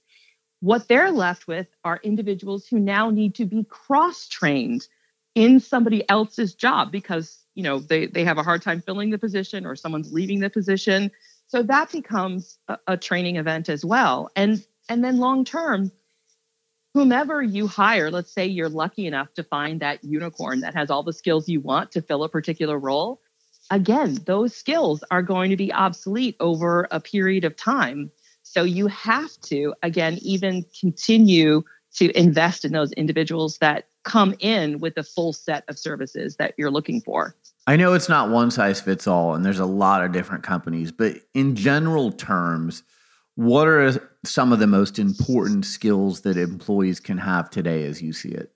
what 0.64 0.88
they're 0.88 1.12
left 1.12 1.46
with 1.46 1.68
are 1.84 2.00
individuals 2.04 2.66
who 2.66 2.80
now 2.80 3.10
need 3.10 3.36
to 3.36 3.46
be 3.46 3.66
cross-trained 3.66 4.88
in 5.36 5.60
somebody 5.60 6.10
else's 6.10 6.56
job 6.56 6.90
because, 6.90 7.40
you 7.54 7.64
know, 7.64 7.80
they 7.80 8.06
they 8.06 8.24
have 8.24 8.38
a 8.38 8.44
hard 8.44 8.62
time 8.62 8.80
filling 8.80 9.10
the 9.10 9.18
position 9.18 9.66
or 9.66 9.76
someone's 9.76 10.14
leaving 10.14 10.40
the 10.40 10.50
position. 10.50 11.12
So 11.48 11.64
that 11.64 11.92
becomes 11.92 12.60
a, 12.70 12.78
a 12.88 12.96
training 12.96 13.36
event 13.36 13.68
as 13.68 13.84
well. 13.84 14.32
And 14.38 14.66
and 14.88 15.04
then 15.04 15.18
long 15.18 15.44
term, 15.44 15.92
whomever 16.94 17.44
you 17.44 17.68
hire, 17.68 18.10
let's 18.10 18.32
say 18.32 18.46
you're 18.46 18.70
lucky 18.70 19.06
enough 19.06 19.34
to 19.34 19.44
find 19.44 19.82
that 19.82 20.02
unicorn 20.02 20.62
that 20.62 20.76
has 20.76 20.90
all 20.90 21.04
the 21.04 21.12
skills 21.12 21.50
you 21.50 21.60
want 21.60 21.92
to 21.92 22.02
fill 22.02 22.24
a 22.24 22.30
particular 22.30 22.80
role, 22.80 23.20
again, 23.70 24.18
those 24.26 24.56
skills 24.56 25.04
are 25.12 25.24
going 25.24 25.50
to 25.50 25.58
be 25.58 25.74
obsolete 25.74 26.38
over 26.40 26.88
a 26.90 27.02
period 27.02 27.44
of 27.44 27.58
time. 27.58 28.12
So 28.54 28.64
you 28.64 28.86
have 28.86 29.32
to, 29.46 29.74
again, 29.82 30.20
even 30.22 30.64
continue 30.80 31.64
to 31.96 32.16
invest 32.16 32.64
in 32.64 32.72
those 32.72 32.92
individuals 32.92 33.58
that 33.58 33.88
come 34.04 34.36
in 34.38 34.78
with 34.80 34.94
the 34.94 35.02
full 35.02 35.34
set 35.34 35.64
of 35.70 35.80
services 35.80 36.36
that 36.36 36.54
you're 36.56 36.70
looking 36.70 37.02
for. 37.02 37.36
I 37.66 37.78
know 37.78 37.94
it's 37.94 38.10
not 38.10 38.30
one 38.30 38.52
size 38.52 38.80
fits 38.80 39.08
all, 39.08 39.34
and 39.34 39.44
there's 39.44 39.58
a 39.58 39.66
lot 39.66 40.04
of 40.04 40.12
different 40.12 40.44
companies, 40.44 40.92
but 40.92 41.16
in 41.34 41.56
general 41.56 42.12
terms, 42.12 42.84
what 43.34 43.68
are 43.68 44.08
some 44.24 44.54
of 44.54 44.60
the 44.60 44.68
most 44.68 45.00
important 45.00 45.66
skills 45.66 46.22
that 46.22 46.38
employees 46.38 47.00
can 47.00 47.18
have 47.18 47.50
today 47.50 47.86
as 47.86 48.04
you 48.04 48.14
see 48.14 48.30
it? 48.30 48.54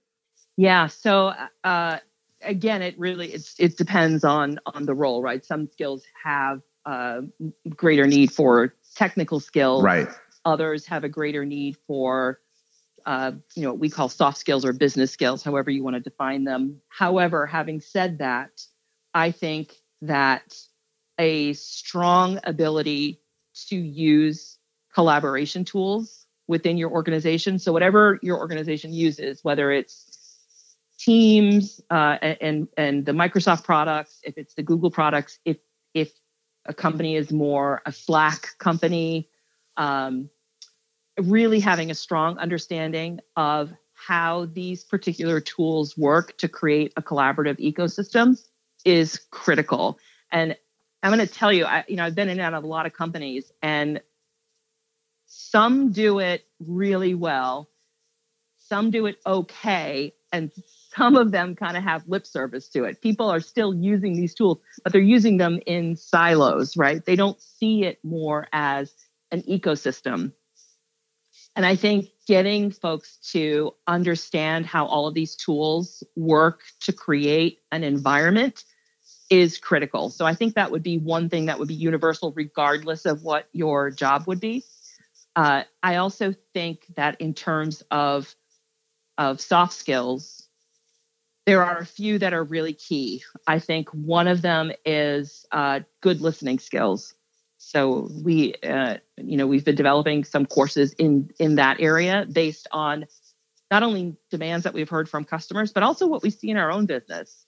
Yeah. 0.58 0.86
So 0.86 1.34
uh, 1.64 1.98
again, 2.44 2.84
it 2.84 3.00
really 3.00 3.34
it's, 3.34 3.56
it 3.58 3.78
depends 3.78 4.24
on 4.24 4.60
on 4.68 4.86
the 4.86 4.94
role, 4.94 5.24
right? 5.24 5.44
Some 5.44 5.68
skills 5.72 6.04
have 6.24 6.62
uh, 6.86 7.22
greater 7.70 8.06
need 8.06 8.32
for 8.32 8.74
technical 8.98 9.40
skills. 9.40 9.84
Right. 9.84 10.08
Others 10.44 10.86
have 10.88 11.04
a 11.04 11.10
greater 11.10 11.46
need 11.46 11.78
for 11.88 12.40
uh, 13.06 13.32
you 13.56 13.64
know 13.64 13.72
what 13.72 13.80
we 13.80 13.90
call 13.90 14.10
soft 14.10 14.38
skills 14.38 14.66
or 14.66 14.74
business 14.74 15.12
skills, 15.12 15.42
however 15.42 15.72
you 15.72 15.82
want 15.84 15.96
to 15.96 16.02
define 16.02 16.44
them. 16.44 16.82
However, 16.90 17.46
having 17.46 17.80
said 17.80 18.18
that, 18.18 18.62
I 19.14 19.32
think 19.32 19.76
that 20.02 20.58
a 21.18 21.54
strong 21.54 22.40
ability 22.44 23.22
to 23.70 23.78
use 23.78 24.58
collaboration 24.94 25.64
tools 25.64 26.26
within 26.48 26.78
your 26.78 26.92
organization. 26.92 27.60
So 27.60 27.72
whatever 27.72 28.20
your 28.22 28.40
organization 28.40 28.92
uses, 28.94 29.44
whether 29.44 29.72
it's 29.72 30.18
Teams 31.00 31.80
uh, 31.92 32.18
and 32.22 32.68
and 32.76 33.06
the 33.06 33.12
Microsoft 33.12 33.64
products, 33.64 34.20
if 34.24 34.38
it's 34.38 34.56
the 34.56 34.64
Google 34.64 34.90
products, 34.90 35.40
if 35.46 35.58
if 35.94 36.12
a 36.68 36.74
company 36.74 37.16
is 37.16 37.32
more 37.32 37.82
a 37.86 37.92
Slack 37.92 38.58
company, 38.60 39.30
um, 39.78 40.30
really 41.20 41.60
having 41.60 41.90
a 41.92 41.96
strong 41.96 42.38
understanding 42.38 43.20
of 43.36 43.72
how 43.94 44.46
these 44.46 44.84
particular 44.84 45.40
tools 45.40 45.98
work 45.98 46.38
to 46.38 46.48
create 46.48 46.94
a 46.96 47.02
collaborative 47.02 47.60
ecosystem 47.60 48.40
is 48.86 49.20
critical. 49.32 49.98
And 50.32 50.56
I'm 51.02 51.12
going 51.12 51.26
to 51.26 51.34
tell 51.34 51.52
you, 51.52 51.66
I, 51.66 51.84
you 51.88 51.96
know, 51.96 52.06
I've 52.06 52.16
been 52.16 52.30
in 52.30 52.40
and 52.40 52.42
out 52.42 52.54
of 52.54 52.64
a 52.64 52.68
lot 52.68 52.86
of 52.86 52.94
companies, 52.94 53.52
and 53.62 54.02
some 55.26 55.92
do 55.92 56.20
it 56.20 56.46
really 56.60 57.16
well, 57.16 57.70
some 58.58 58.92
do 58.92 59.06
it 59.08 59.18
okay, 59.26 60.14
and 60.32 60.52
some 60.98 61.16
of 61.16 61.32
them 61.32 61.56
kind 61.56 61.78
of 61.78 61.84
have 61.84 62.08
lip 62.08 62.26
service 62.26 62.68
to 62.70 62.84
it. 62.84 63.02
People 63.02 63.30
are 63.30 63.40
still 63.40 63.74
using 63.74 64.14
these 64.14 64.34
tools, 64.34 64.60
but 64.84 64.92
they're 64.92 65.02
using 65.02 65.38
them 65.38 65.60
in 65.66 65.96
silos, 65.96 66.76
right? 66.76 67.04
They 67.06 67.16
don't 67.16 67.40
see 67.42 67.84
it 67.84 68.00
more 68.04 68.48
as 68.52 68.94
an 69.32 69.44
ecosystem. 69.44 70.34
And 71.56 71.66
I 71.66 71.76
think 71.76 72.10
getting 72.28 72.72
folks 72.72 73.18
to 73.32 73.74
understand 73.88 74.66
how 74.66 74.86
all 74.86 75.08
of 75.08 75.14
these 75.14 75.36
tools 75.36 76.04
work 76.16 76.62
to 76.82 76.94
create 76.94 77.60
an 77.72 77.84
environment 77.84 78.64
is 79.30 79.58
critical. 79.58 80.10
So 80.10 80.26
I 80.26 80.34
think 80.36 80.56
that 80.56 80.72
would 80.72 80.84
be 80.84 80.98
one 80.98 81.30
thing 81.30 81.46
that 81.46 81.60
would 81.60 81.68
be 81.68 81.74
universal, 81.74 82.32
regardless 82.36 83.06
of 83.06 83.24
what 83.24 83.50
your 83.54 83.92
job 83.92 84.28
would 84.28 84.40
be. 84.40 84.64
Uh, 85.36 85.64
I 85.84 85.98
also 85.98 86.34
think 86.54 86.86
that 86.96 87.20
in 87.22 87.34
terms 87.34 87.84
of 87.92 88.34
of 89.18 89.42
soft 89.42 89.74
skills, 89.74 90.37
there 91.48 91.64
are 91.64 91.78
a 91.78 91.86
few 91.86 92.20
that 92.20 92.34
are 92.34 92.44
really 92.44 92.74
key. 92.74 93.24
I 93.48 93.58
think 93.60 93.90
one 93.92 94.28
of 94.28 94.42
them 94.42 94.74
is 94.86 95.46
uh, 95.54 95.80
good 96.02 96.20
listening 96.20 96.60
skills. 96.60 97.16
So 97.58 98.10
we, 98.22 98.54
uh, 98.56 98.98
you 99.16 99.38
know, 99.38 99.48
we've 99.48 99.64
been 99.64 99.76
developing 99.76 100.26
some 100.26 100.46
courses 100.46 100.94
in 100.94 101.32
in 101.40 101.56
that 101.56 101.80
area 101.80 102.28
based 102.30 102.68
on 102.72 103.06
not 103.72 103.82
only 103.82 104.18
demands 104.30 104.66
that 104.66 104.74
we've 104.74 104.90
heard 104.90 105.10
from 105.10 105.24
customers, 105.24 105.72
but 105.72 105.84
also 105.84 106.06
what 106.06 106.22
we 106.22 106.30
see 106.30 106.50
in 106.50 106.58
our 106.58 106.70
own 106.70 106.86
business. 106.86 107.46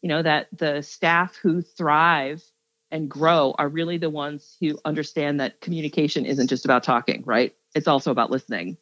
You 0.00 0.08
know, 0.08 0.22
that 0.22 0.48
the 0.56 0.80
staff 0.80 1.36
who 1.36 1.60
thrive 1.60 2.42
and 2.90 3.08
grow 3.08 3.54
are 3.58 3.68
really 3.68 3.98
the 3.98 4.10
ones 4.10 4.56
who 4.60 4.78
understand 4.86 5.40
that 5.40 5.60
communication 5.60 6.24
isn't 6.24 6.48
just 6.48 6.64
about 6.64 6.84
talking, 6.84 7.22
right? 7.26 7.54
It's 7.74 7.86
also 7.86 8.10
about 8.10 8.30
listening 8.30 8.78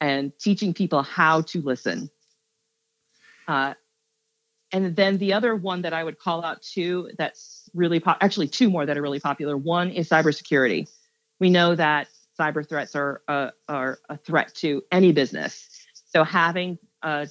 and 0.00 0.32
teaching 0.38 0.72
people 0.72 1.02
how 1.02 1.42
to 1.42 1.60
listen. 1.60 2.10
Uh, 3.46 3.74
and 4.72 4.94
then 4.94 5.18
the 5.18 5.32
other 5.32 5.54
one 5.54 5.82
that 5.82 5.92
I 5.92 6.04
would 6.04 6.18
call 6.18 6.44
out 6.44 6.62
too, 6.62 7.10
that's 7.18 7.68
really 7.74 8.00
po- 8.00 8.16
actually 8.20 8.48
two 8.48 8.70
more 8.70 8.86
that 8.86 8.96
are 8.96 9.02
really 9.02 9.20
popular. 9.20 9.56
One 9.56 9.90
is 9.90 10.08
cybersecurity. 10.08 10.88
We 11.40 11.50
know 11.50 11.74
that 11.74 12.08
cyber 12.38 12.66
threats 12.66 12.94
are 12.94 13.22
uh, 13.28 13.50
are 13.68 13.98
a 14.08 14.16
threat 14.16 14.54
to 14.56 14.82
any 14.92 15.12
business. 15.12 15.68
So 16.12 16.24
having 16.24 16.78
uh, 17.02 17.26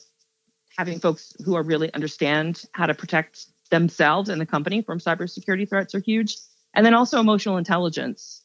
having 0.77 0.99
folks 0.99 1.33
who 1.45 1.55
are 1.55 1.63
really 1.63 1.93
understand 1.93 2.63
how 2.73 2.85
to 2.85 2.93
protect 2.93 3.47
themselves 3.69 4.29
and 4.29 4.39
the 4.41 4.45
company 4.45 4.81
from 4.81 4.99
cybersecurity 4.99 5.69
threats 5.69 5.93
are 5.95 5.99
huge. 5.99 6.37
And 6.73 6.85
then 6.85 6.93
also 6.93 7.19
emotional 7.19 7.57
intelligence 7.57 8.43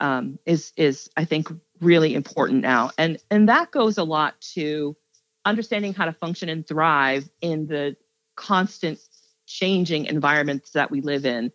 um, 0.00 0.38
is 0.46 0.72
is 0.76 1.10
I 1.16 1.24
think 1.24 1.48
really 1.80 2.14
important 2.14 2.62
now, 2.62 2.90
and 2.98 3.18
and 3.30 3.48
that 3.48 3.70
goes 3.70 3.98
a 3.98 4.04
lot 4.04 4.40
to 4.54 4.96
understanding 5.44 5.94
how 5.94 6.04
to 6.04 6.12
function 6.12 6.48
and 6.48 6.66
thrive 6.66 7.28
in 7.40 7.66
the 7.66 7.96
constant 8.40 8.98
changing 9.46 10.06
environments 10.06 10.70
that 10.70 10.90
we 10.90 11.00
live 11.00 11.26
in. 11.26 11.52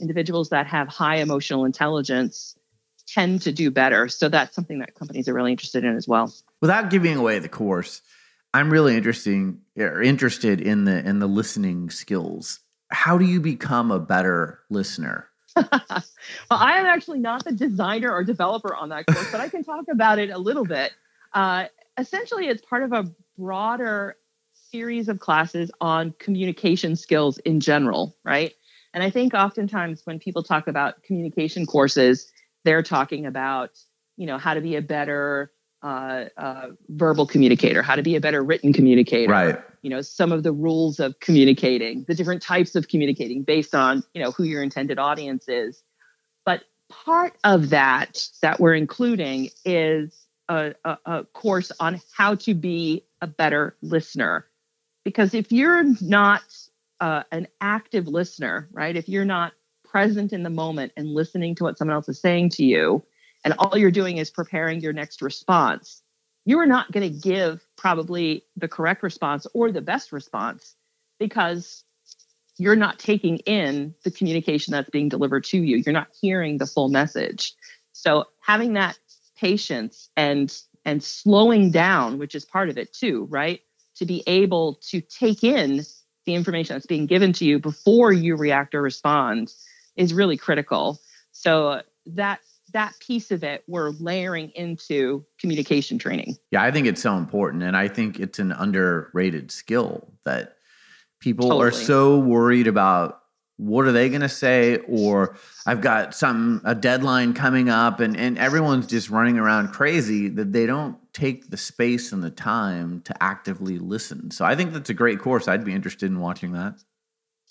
Individuals 0.00 0.50
that 0.50 0.66
have 0.66 0.88
high 0.88 1.16
emotional 1.16 1.64
intelligence 1.64 2.56
tend 3.06 3.42
to 3.42 3.52
do 3.52 3.70
better. 3.70 4.06
So 4.08 4.28
that's 4.28 4.54
something 4.54 4.78
that 4.78 4.94
companies 4.94 5.28
are 5.28 5.34
really 5.34 5.50
interested 5.50 5.84
in 5.84 5.96
as 5.96 6.06
well. 6.06 6.32
Without 6.60 6.90
giving 6.90 7.16
away 7.16 7.38
the 7.38 7.48
course, 7.48 8.02
I'm 8.54 8.70
really 8.70 8.96
interesting 8.96 9.62
or 9.76 10.02
interested 10.02 10.60
in 10.60 10.84
the 10.84 11.06
in 11.06 11.18
the 11.18 11.26
listening 11.26 11.90
skills. 11.90 12.60
How 12.90 13.18
do 13.18 13.24
you 13.24 13.40
become 13.40 13.90
a 13.90 13.98
better 13.98 14.60
listener? 14.70 15.28
well, 15.56 15.70
I 16.50 16.78
am 16.78 16.86
actually 16.86 17.18
not 17.18 17.44
the 17.44 17.52
designer 17.52 18.12
or 18.12 18.22
developer 18.22 18.74
on 18.74 18.90
that 18.90 19.06
course, 19.06 19.30
but 19.32 19.40
I 19.40 19.48
can 19.48 19.64
talk 19.64 19.86
about 19.90 20.18
it 20.18 20.30
a 20.30 20.38
little 20.38 20.64
bit. 20.64 20.92
Uh, 21.32 21.66
essentially, 21.98 22.46
it's 22.46 22.64
part 22.64 22.84
of 22.84 22.92
a 22.92 23.10
broader 23.36 24.16
series 24.70 25.08
of 25.08 25.20
classes 25.20 25.70
on 25.80 26.14
communication 26.18 26.96
skills 26.96 27.38
in 27.38 27.60
general, 27.60 28.16
right? 28.24 28.54
And 28.94 29.02
I 29.02 29.10
think 29.10 29.34
oftentimes 29.34 30.02
when 30.04 30.18
people 30.18 30.42
talk 30.42 30.66
about 30.66 31.02
communication 31.02 31.66
courses, 31.66 32.32
they're 32.64 32.82
talking 32.82 33.26
about, 33.26 33.78
you 34.16 34.26
know, 34.26 34.38
how 34.38 34.54
to 34.54 34.60
be 34.60 34.76
a 34.76 34.82
better 34.82 35.52
uh, 35.82 36.24
uh, 36.36 36.68
verbal 36.88 37.26
communicator, 37.26 37.82
how 37.82 37.94
to 37.94 38.02
be 38.02 38.16
a 38.16 38.20
better 38.20 38.42
written 38.42 38.72
communicator. 38.72 39.32
Right. 39.32 39.58
You 39.82 39.90
know, 39.90 40.00
some 40.00 40.32
of 40.32 40.42
the 40.42 40.52
rules 40.52 40.98
of 40.98 41.20
communicating, 41.20 42.04
the 42.08 42.14
different 42.14 42.42
types 42.42 42.74
of 42.74 42.88
communicating 42.88 43.42
based 43.42 43.74
on, 43.74 44.02
you 44.12 44.22
know, 44.22 44.32
who 44.32 44.42
your 44.44 44.62
intended 44.62 44.98
audience 44.98 45.48
is. 45.48 45.82
But 46.44 46.64
part 46.88 47.34
of 47.44 47.70
that 47.70 48.26
that 48.42 48.58
we're 48.58 48.74
including 48.74 49.50
is 49.64 50.26
a, 50.48 50.74
a, 50.84 50.98
a 51.06 51.24
course 51.26 51.70
on 51.78 52.00
how 52.16 52.34
to 52.36 52.54
be 52.54 53.04
a 53.20 53.26
better 53.26 53.76
listener. 53.82 54.46
Because 55.08 55.32
if 55.32 55.50
you're 55.50 55.84
not 56.02 56.42
uh, 57.00 57.22
an 57.32 57.48
active 57.62 58.08
listener, 58.08 58.68
right, 58.72 58.94
if 58.94 59.08
you're 59.08 59.24
not 59.24 59.54
present 59.82 60.34
in 60.34 60.42
the 60.42 60.50
moment 60.50 60.92
and 60.98 61.14
listening 61.14 61.54
to 61.54 61.64
what 61.64 61.78
someone 61.78 61.94
else 61.94 62.10
is 62.10 62.20
saying 62.20 62.50
to 62.50 62.62
you, 62.62 63.02
and 63.42 63.54
all 63.58 63.78
you're 63.78 63.90
doing 63.90 64.18
is 64.18 64.30
preparing 64.30 64.82
your 64.82 64.92
next 64.92 65.22
response, 65.22 66.02
you 66.44 66.58
are 66.58 66.66
not 66.66 66.92
going 66.92 67.10
to 67.10 67.18
give 67.20 67.66
probably 67.78 68.44
the 68.58 68.68
correct 68.68 69.02
response 69.02 69.46
or 69.54 69.72
the 69.72 69.80
best 69.80 70.12
response 70.12 70.76
because 71.18 71.84
you're 72.58 72.76
not 72.76 72.98
taking 72.98 73.38
in 73.38 73.94
the 74.04 74.10
communication 74.10 74.72
that's 74.72 74.90
being 74.90 75.08
delivered 75.08 75.44
to 75.44 75.56
you. 75.56 75.78
You're 75.78 75.94
not 75.94 76.08
hearing 76.20 76.58
the 76.58 76.66
full 76.66 76.90
message. 76.90 77.54
So 77.92 78.26
having 78.42 78.74
that 78.74 78.98
patience 79.38 80.10
and 80.18 80.54
and 80.84 81.02
slowing 81.02 81.70
down, 81.70 82.18
which 82.18 82.34
is 82.34 82.44
part 82.44 82.68
of 82.68 82.76
it 82.76 82.92
too, 82.92 83.26
right? 83.30 83.62
To 83.98 84.06
be 84.06 84.22
able 84.26 84.74
to 84.90 85.00
take 85.00 85.42
in 85.42 85.82
the 86.24 86.34
information 86.34 86.74
that's 86.74 86.86
being 86.86 87.06
given 87.06 87.32
to 87.32 87.44
you 87.44 87.58
before 87.58 88.12
you 88.12 88.36
react 88.36 88.74
or 88.74 88.82
respond 88.82 89.52
is 89.96 90.14
really 90.14 90.36
critical. 90.36 91.00
So 91.32 91.82
that 92.06 92.40
that 92.72 92.94
piece 93.00 93.30
of 93.30 93.42
it 93.42 93.64
we're 93.66 93.90
layering 93.90 94.50
into 94.50 95.24
communication 95.40 95.98
training. 95.98 96.36
Yeah, 96.50 96.62
I 96.62 96.70
think 96.70 96.86
it's 96.86 97.02
so 97.02 97.16
important 97.16 97.62
and 97.62 97.76
I 97.76 97.88
think 97.88 98.20
it's 98.20 98.38
an 98.38 98.52
underrated 98.52 99.50
skill 99.50 100.12
that 100.24 100.56
people 101.20 101.48
totally. 101.48 101.68
are 101.68 101.72
so 101.72 102.18
worried 102.18 102.66
about 102.66 103.22
what 103.56 103.86
are 103.86 103.92
they 103.92 104.08
going 104.08 104.20
to 104.20 104.28
say 104.28 104.76
or 104.86 105.36
i've 105.66 105.80
got 105.80 106.14
some 106.14 106.60
a 106.64 106.76
deadline 106.76 107.34
coming 107.34 107.68
up 107.68 107.98
and 107.98 108.16
and 108.16 108.38
everyone's 108.38 108.86
just 108.86 109.10
running 109.10 109.36
around 109.36 109.68
crazy 109.72 110.28
that 110.28 110.52
they 110.52 110.64
don't 110.64 110.96
take 111.18 111.50
the 111.50 111.56
space 111.56 112.12
and 112.12 112.22
the 112.22 112.30
time 112.30 113.00
to 113.02 113.22
actively 113.22 113.78
listen. 113.78 114.30
So 114.30 114.44
i 114.44 114.54
think 114.54 114.72
that's 114.72 114.90
a 114.90 114.94
great 114.94 115.18
course. 115.18 115.48
I'd 115.48 115.64
be 115.64 115.74
interested 115.74 116.06
in 116.06 116.20
watching 116.20 116.52
that. 116.52 116.74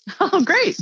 Oh 0.20 0.42
great. 0.42 0.80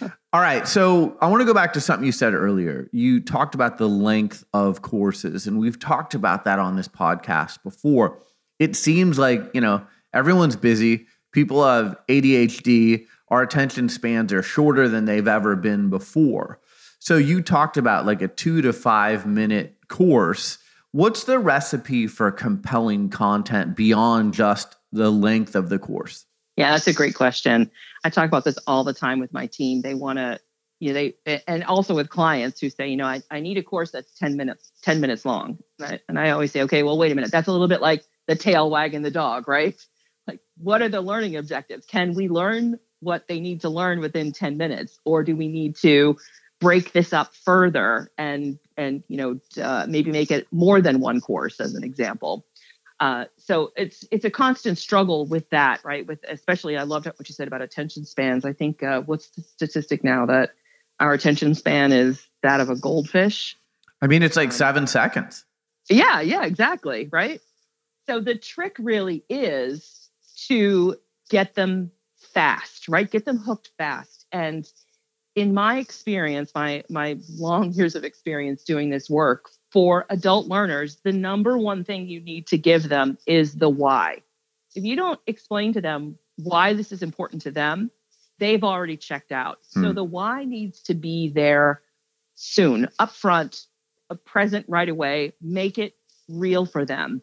All 0.34 0.40
right. 0.40 0.68
So 0.68 1.16
i 1.22 1.26
want 1.26 1.40
to 1.40 1.46
go 1.46 1.54
back 1.54 1.72
to 1.72 1.80
something 1.80 2.04
you 2.04 2.12
said 2.12 2.34
earlier. 2.34 2.88
You 2.92 3.20
talked 3.20 3.54
about 3.54 3.78
the 3.78 3.88
length 3.88 4.44
of 4.52 4.82
courses 4.82 5.46
and 5.46 5.58
we've 5.58 5.78
talked 5.78 6.12
about 6.14 6.44
that 6.44 6.58
on 6.58 6.76
this 6.76 6.88
podcast 6.88 7.62
before. 7.62 8.18
It 8.58 8.76
seems 8.76 9.18
like 9.18 9.40
you 9.54 9.62
know 9.62 9.86
everyone's 10.12 10.56
busy. 10.56 11.06
People 11.32 11.64
have 11.64 11.96
adhd 12.08 13.06
our 13.28 13.40
attention 13.40 13.88
spans 13.88 14.30
are 14.34 14.42
shorter 14.42 14.86
than 14.90 15.06
they've 15.06 15.26
ever 15.26 15.56
been 15.56 15.88
before. 15.88 16.60
So 16.98 17.16
you 17.16 17.40
talked 17.40 17.78
about 17.78 18.04
like 18.04 18.20
a 18.20 18.28
two 18.28 18.60
to 18.60 18.74
five 18.74 19.24
minute 19.26 19.78
course. 19.88 20.58
What's 20.92 21.24
the 21.24 21.38
recipe 21.38 22.06
for 22.06 22.30
compelling 22.30 23.08
content 23.08 23.74
beyond 23.74 24.34
just 24.34 24.76
the 24.92 25.10
length 25.10 25.54
of 25.54 25.70
the 25.70 25.78
course? 25.78 26.26
Yeah, 26.56 26.70
that's 26.70 26.86
a 26.86 26.92
great 26.92 27.14
question. 27.14 27.70
I 28.04 28.10
talk 28.10 28.26
about 28.26 28.44
this 28.44 28.58
all 28.66 28.84
the 28.84 28.92
time 28.92 29.18
with 29.18 29.32
my 29.32 29.46
team. 29.46 29.80
They 29.80 29.94
want 29.94 30.18
to, 30.18 30.38
you 30.80 30.92
know, 30.92 30.94
they 31.24 31.42
and 31.46 31.64
also 31.64 31.94
with 31.94 32.10
clients 32.10 32.60
who 32.60 32.68
say, 32.68 32.88
you 32.88 32.96
know, 32.96 33.06
I, 33.06 33.22
I 33.30 33.40
need 33.40 33.56
a 33.56 33.62
course 33.62 33.90
that's 33.90 34.12
10 34.18 34.36
minutes, 34.36 34.70
10 34.82 35.00
minutes 35.00 35.24
long. 35.24 35.58
I, 35.80 36.00
and 36.10 36.18
I 36.18 36.28
always 36.30 36.52
say, 36.52 36.60
okay, 36.62 36.82
well, 36.82 36.98
wait 36.98 37.10
a 37.10 37.14
minute. 37.14 37.32
That's 37.32 37.48
a 37.48 37.52
little 37.52 37.68
bit 37.68 37.80
like 37.80 38.04
the 38.26 38.36
tail 38.36 38.70
wagging 38.70 39.02
the 39.02 39.10
dog, 39.10 39.48
right? 39.48 39.74
Like, 40.28 40.38
what 40.56 40.82
are 40.82 40.88
the 40.88 41.00
learning 41.00 41.34
objectives? 41.34 41.84
Can 41.84 42.14
we 42.14 42.28
learn 42.28 42.78
what 43.00 43.26
they 43.26 43.40
need 43.40 43.60
to 43.62 43.68
learn 43.68 43.98
within 43.98 44.30
10 44.30 44.56
minutes 44.56 45.00
or 45.04 45.24
do 45.24 45.34
we 45.34 45.48
need 45.48 45.74
to 45.78 46.16
break 46.62 46.92
this 46.92 47.12
up 47.12 47.34
further 47.34 48.08
and 48.16 48.56
and 48.76 49.02
you 49.08 49.16
know 49.16 49.40
uh, 49.62 49.84
maybe 49.88 50.12
make 50.12 50.30
it 50.30 50.46
more 50.52 50.80
than 50.80 51.00
one 51.00 51.20
course 51.20 51.60
as 51.60 51.74
an 51.74 51.82
example. 51.82 52.46
Uh, 53.00 53.24
so 53.36 53.72
it's 53.76 54.04
it's 54.12 54.24
a 54.24 54.30
constant 54.30 54.78
struggle 54.78 55.26
with 55.26 55.50
that 55.50 55.84
right? 55.84 56.06
With 56.06 56.20
especially 56.28 56.76
i 56.76 56.84
loved 56.84 57.06
what 57.06 57.28
you 57.28 57.34
said 57.34 57.48
about 57.48 57.62
attention 57.62 58.04
spans. 58.04 58.44
I 58.44 58.52
think 58.52 58.82
uh, 58.82 59.02
what's 59.02 59.28
the 59.30 59.42
statistic 59.42 60.04
now 60.04 60.24
that 60.26 60.50
our 61.00 61.12
attention 61.12 61.56
span 61.56 61.90
is 61.90 62.24
that 62.42 62.60
of 62.60 62.70
a 62.70 62.76
goldfish? 62.76 63.56
I 64.00 64.06
mean 64.06 64.22
it's 64.22 64.36
like 64.36 64.50
um, 64.50 64.52
seven 64.52 64.86
seconds. 64.86 65.44
Yeah 65.90 66.20
yeah 66.20 66.44
exactly 66.44 67.08
right? 67.10 67.40
So 68.06 68.20
the 68.20 68.36
trick 68.36 68.76
really 68.78 69.24
is 69.28 70.08
to 70.46 70.96
get 71.28 71.54
them 71.54 71.90
fast, 72.32 72.88
right? 72.88 73.10
Get 73.10 73.24
them 73.24 73.38
hooked 73.38 73.70
fast. 73.78 74.26
And 74.30 74.68
in 75.34 75.54
my 75.54 75.78
experience, 75.78 76.52
my 76.54 76.84
my 76.88 77.18
long 77.36 77.72
years 77.72 77.94
of 77.94 78.04
experience 78.04 78.64
doing 78.64 78.90
this 78.90 79.08
work 79.08 79.50
for 79.70 80.04
adult 80.10 80.46
learners, 80.46 80.98
the 81.02 81.12
number 81.12 81.56
one 81.56 81.84
thing 81.84 82.06
you 82.06 82.20
need 82.20 82.46
to 82.48 82.58
give 82.58 82.88
them 82.88 83.16
is 83.26 83.54
the 83.54 83.68
why. 83.68 84.22
If 84.74 84.84
you 84.84 84.96
don't 84.96 85.20
explain 85.26 85.72
to 85.74 85.80
them 85.80 86.18
why 86.36 86.74
this 86.74 86.92
is 86.92 87.02
important 87.02 87.42
to 87.42 87.50
them, 87.50 87.90
they've 88.38 88.62
already 88.62 88.96
checked 88.96 89.32
out. 89.32 89.58
Hmm. 89.74 89.82
So 89.82 89.92
the 89.92 90.04
why 90.04 90.44
needs 90.44 90.82
to 90.84 90.94
be 90.94 91.28
there 91.28 91.82
soon, 92.34 92.88
upfront, 92.98 93.66
present 94.24 94.66
right 94.68 94.88
away, 94.88 95.32
make 95.40 95.78
it 95.78 95.94
real 96.28 96.66
for 96.66 96.84
them. 96.84 97.22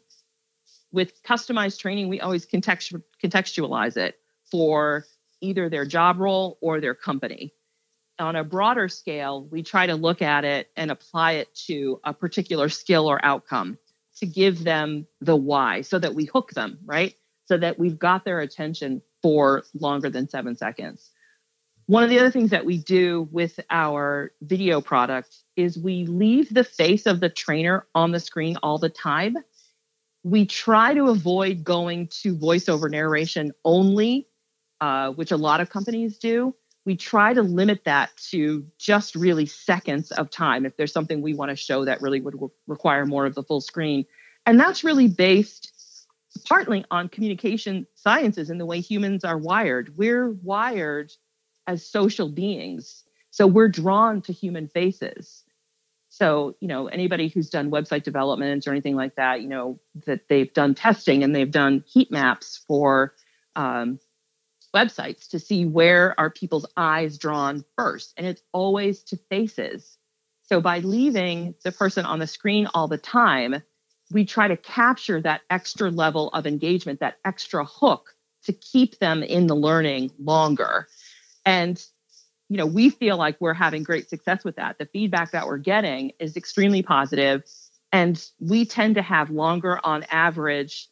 With 0.91 1.21
customized 1.23 1.79
training, 1.79 2.09
we 2.09 2.19
always 2.19 2.47
contextualize 2.47 3.97
it 3.97 4.15
for 4.51 5.05
either 5.41 5.69
their 5.69 5.85
job 5.85 6.19
role 6.19 6.57
or 6.61 6.81
their 6.81 6.95
company. 6.95 7.53
On 8.19 8.35
a 8.35 8.43
broader 8.43 8.89
scale, 8.89 9.47
we 9.49 9.63
try 9.63 9.87
to 9.87 9.95
look 9.95 10.21
at 10.21 10.43
it 10.43 10.69
and 10.75 10.91
apply 10.91 11.33
it 11.33 11.55
to 11.67 12.01
a 12.03 12.13
particular 12.13 12.67
skill 12.67 13.09
or 13.09 13.23
outcome 13.23 13.77
to 14.17 14.25
give 14.25 14.63
them 14.63 15.07
the 15.21 15.35
why 15.35 15.81
so 15.81 15.97
that 15.97 16.13
we 16.13 16.25
hook 16.25 16.51
them, 16.51 16.79
right? 16.85 17.15
So 17.45 17.57
that 17.57 17.79
we've 17.79 17.97
got 17.97 18.25
their 18.25 18.41
attention 18.41 19.01
for 19.21 19.63
longer 19.73 20.09
than 20.09 20.27
seven 20.27 20.57
seconds. 20.57 21.11
One 21.85 22.03
of 22.03 22.09
the 22.09 22.19
other 22.19 22.29
things 22.29 22.51
that 22.51 22.65
we 22.65 22.77
do 22.77 23.27
with 23.31 23.59
our 23.69 24.33
video 24.41 24.81
product 24.81 25.37
is 25.55 25.77
we 25.77 26.05
leave 26.05 26.53
the 26.53 26.63
face 26.63 27.05
of 27.05 27.21
the 27.21 27.29
trainer 27.29 27.87
on 27.95 28.11
the 28.11 28.19
screen 28.19 28.57
all 28.61 28.77
the 28.77 28.89
time. 28.89 29.37
We 30.23 30.45
try 30.45 30.93
to 30.93 31.07
avoid 31.09 31.63
going 31.63 32.09
to 32.21 32.35
voiceover 32.35 32.91
narration 32.91 33.53
only 33.63 34.27
uh, 34.81 35.11
which 35.11 35.31
a 35.31 35.37
lot 35.37 35.61
of 35.61 35.69
companies 35.69 36.17
do, 36.17 36.55
we 36.85 36.95
try 36.95 37.33
to 37.33 37.41
limit 37.41 37.83
that 37.85 38.15
to 38.31 38.65
just 38.77 39.15
really 39.15 39.45
seconds 39.45 40.11
of 40.11 40.29
time 40.29 40.65
if 40.65 40.77
there's 40.77 40.93
something 40.93 41.21
we 41.21 41.33
want 41.33 41.49
to 41.49 41.55
show 41.55 41.85
that 41.85 42.01
really 42.01 42.21
would 42.21 42.35
require 42.67 43.05
more 43.05 43.25
of 43.25 43.35
the 43.35 43.43
full 43.43 43.61
screen. 43.61 44.05
And 44.45 44.59
that's 44.59 44.83
really 44.83 45.07
based 45.07 46.07
partly 46.47 46.85
on 46.91 47.09
communication 47.09 47.85
sciences 47.95 48.49
and 48.49 48.59
the 48.59 48.65
way 48.65 48.79
humans 48.79 49.23
are 49.23 49.37
wired. 49.37 49.97
We're 49.97 50.29
wired 50.29 51.11
as 51.67 51.85
social 51.85 52.29
beings. 52.29 53.03
So 53.31 53.45
we're 53.45 53.69
drawn 53.69 54.21
to 54.23 54.33
human 54.33 54.67
faces. 54.67 55.43
So, 56.09 56.55
you 56.59 56.67
know, 56.67 56.87
anybody 56.87 57.27
who's 57.27 57.49
done 57.49 57.69
website 57.69 58.03
development 58.03 58.67
or 58.67 58.71
anything 58.71 58.95
like 58.95 59.15
that, 59.15 59.41
you 59.41 59.47
know, 59.47 59.79
that 60.07 60.27
they've 60.27 60.51
done 60.53 60.73
testing 60.73 61.23
and 61.23 61.35
they've 61.35 61.51
done 61.51 61.83
heat 61.87 62.11
maps 62.11 62.63
for 62.67 63.13
um, 63.55 63.99
websites 64.75 65.29
to 65.29 65.39
see 65.39 65.65
where 65.65 66.19
are 66.19 66.29
people's 66.29 66.65
eyes 66.77 67.17
drawn 67.17 67.63
first 67.77 68.13
and 68.17 68.27
it's 68.27 68.43
always 68.53 69.03
to 69.03 69.17
faces 69.29 69.97
so 70.43 70.61
by 70.61 70.79
leaving 70.79 71.55
the 71.63 71.71
person 71.71 72.05
on 72.05 72.19
the 72.19 72.27
screen 72.27 72.67
all 72.73 72.87
the 72.87 72.97
time 72.97 73.61
we 74.11 74.25
try 74.25 74.47
to 74.47 74.57
capture 74.57 75.21
that 75.21 75.41
extra 75.49 75.89
level 75.91 76.29
of 76.29 76.47
engagement 76.47 76.99
that 76.99 77.17
extra 77.25 77.65
hook 77.65 78.15
to 78.43 78.53
keep 78.53 78.99
them 78.99 79.23
in 79.23 79.47
the 79.47 79.55
learning 79.55 80.11
longer 80.19 80.87
And 81.45 81.83
you 82.49 82.57
know, 82.57 82.65
we 82.65 82.89
feel 82.89 83.17
like 83.17 83.37
we're 83.39 83.53
having 83.53 83.83
great 83.83 84.09
success 84.09 84.43
with 84.43 84.55
that. 84.57 84.77
The 84.79 84.85
feedback 84.87 85.31
that 85.31 85.47
we're 85.47 85.57
getting 85.57 86.13
is 86.19 86.37
extremely 86.37 86.83
positive, 86.83 87.43
and 87.91 88.23
we 88.39 88.65
tend 88.65 88.95
to 88.95 89.01
have 89.03 89.29
longer 89.29 89.79
on 89.83 90.03
average 90.11 90.89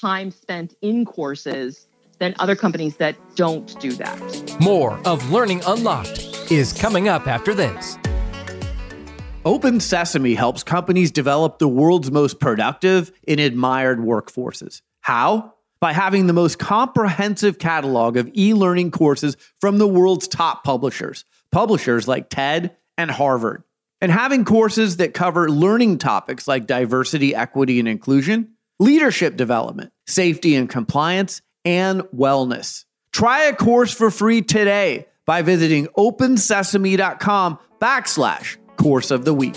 time 0.00 0.30
spent 0.30 0.74
in 0.82 1.04
courses 1.04 1.86
than 2.18 2.34
other 2.38 2.56
companies 2.56 2.96
that 2.96 3.16
don't 3.34 3.78
do 3.80 3.92
that. 3.92 4.56
More 4.60 4.98
of 5.04 5.30
Learning 5.30 5.62
Unlocked 5.66 6.50
is 6.50 6.72
coming 6.72 7.08
up 7.08 7.26
after 7.26 7.54
this. 7.54 7.98
Open 9.44 9.78
Sesame 9.78 10.34
helps 10.34 10.64
companies 10.64 11.12
develop 11.12 11.58
the 11.58 11.68
world's 11.68 12.10
most 12.10 12.40
productive 12.40 13.12
and 13.28 13.38
admired 13.38 14.00
workforces. 14.00 14.82
How? 15.02 15.54
By 15.78 15.92
having 15.92 16.26
the 16.26 16.32
most 16.32 16.58
comprehensive 16.58 17.58
catalog 17.58 18.16
of 18.16 18.28
e 18.36 18.54
learning 18.54 18.90
courses 18.90 19.36
from 19.60 19.78
the 19.78 19.86
world's 19.86 20.26
top 20.26 20.64
publishers, 20.64 21.24
publishers 21.52 22.08
like 22.08 22.28
TED 22.28 22.76
and 22.98 23.10
Harvard. 23.10 23.62
And 24.00 24.10
having 24.10 24.44
courses 24.44 24.96
that 24.96 25.14
cover 25.14 25.48
learning 25.48 25.98
topics 25.98 26.48
like 26.48 26.66
diversity, 26.66 27.34
equity, 27.34 27.78
and 27.78 27.88
inclusion, 27.88 28.56
leadership 28.80 29.36
development, 29.36 29.92
safety 30.06 30.54
and 30.54 30.68
compliance, 30.68 31.40
and 31.66 32.00
wellness. 32.16 32.86
Try 33.12 33.44
a 33.44 33.54
course 33.54 33.92
for 33.92 34.10
free 34.10 34.40
today 34.40 35.06
by 35.26 35.42
visiting 35.42 35.88
opensesame.com 35.98 37.58
backslash 37.80 38.56
course 38.76 39.10
of 39.10 39.26
the 39.26 39.34
week. 39.34 39.56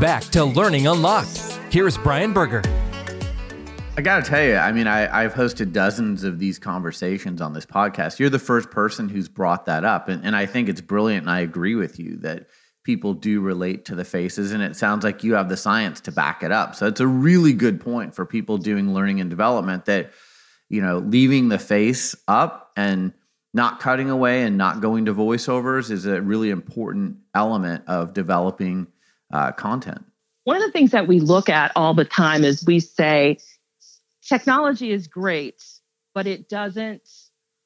Back 0.00 0.24
to 0.24 0.44
Learning 0.44 0.86
Unlocked. 0.86 1.38
Here's 1.70 1.96
Brian 1.96 2.34
Berger. 2.34 2.60
I 3.96 4.02
got 4.02 4.22
to 4.22 4.30
tell 4.30 4.42
you, 4.42 4.56
I 4.56 4.70
mean, 4.70 4.86
I, 4.86 5.22
have 5.22 5.32
hosted 5.32 5.72
dozens 5.72 6.22
of 6.22 6.38
these 6.38 6.58
conversations 6.58 7.40
on 7.40 7.54
this 7.54 7.64
podcast. 7.64 8.18
You're 8.18 8.28
the 8.28 8.38
first 8.38 8.70
person 8.70 9.08
who's 9.08 9.26
brought 9.26 9.64
that 9.64 9.86
up. 9.86 10.10
And, 10.10 10.22
and 10.22 10.36
I 10.36 10.44
think 10.44 10.68
it's 10.68 10.82
brilliant. 10.82 11.22
And 11.22 11.30
I 11.30 11.40
agree 11.40 11.76
with 11.76 11.98
you 11.98 12.18
that 12.18 12.48
people 12.84 13.14
do 13.14 13.40
relate 13.40 13.86
to 13.86 13.94
the 13.94 14.04
faces. 14.04 14.52
And 14.52 14.62
it 14.62 14.76
sounds 14.76 15.02
like 15.02 15.24
you 15.24 15.32
have 15.32 15.48
the 15.48 15.56
science 15.56 16.02
to 16.02 16.12
back 16.12 16.42
it 16.42 16.52
up. 16.52 16.74
So 16.74 16.86
it's 16.86 17.00
a 17.00 17.06
really 17.06 17.54
good 17.54 17.80
point 17.80 18.14
for 18.14 18.26
people 18.26 18.58
doing 18.58 18.92
learning 18.92 19.22
and 19.22 19.30
development 19.30 19.86
that, 19.86 20.12
you 20.68 20.82
know, 20.82 20.98
leaving 20.98 21.48
the 21.48 21.58
face 21.58 22.14
up 22.28 22.70
and 22.76 23.14
not 23.54 23.80
cutting 23.80 24.10
away 24.10 24.42
and 24.42 24.58
not 24.58 24.82
going 24.82 25.06
to 25.06 25.14
voiceovers 25.14 25.90
is 25.90 26.04
a 26.04 26.20
really 26.20 26.50
important 26.50 27.16
element 27.34 27.82
of 27.86 28.12
developing 28.12 28.88
uh, 29.32 29.52
content. 29.52 30.04
One 30.44 30.56
of 30.56 30.62
the 30.62 30.72
things 30.72 30.92
that 30.92 31.08
we 31.08 31.20
look 31.20 31.48
at 31.48 31.72
all 31.74 31.94
the 31.94 32.04
time 32.04 32.44
is 32.44 32.64
we 32.64 32.80
say 32.80 33.38
technology 34.26 34.92
is 34.92 35.08
great, 35.08 35.64
but 36.14 36.26
it 36.26 36.48
doesn't 36.48 37.08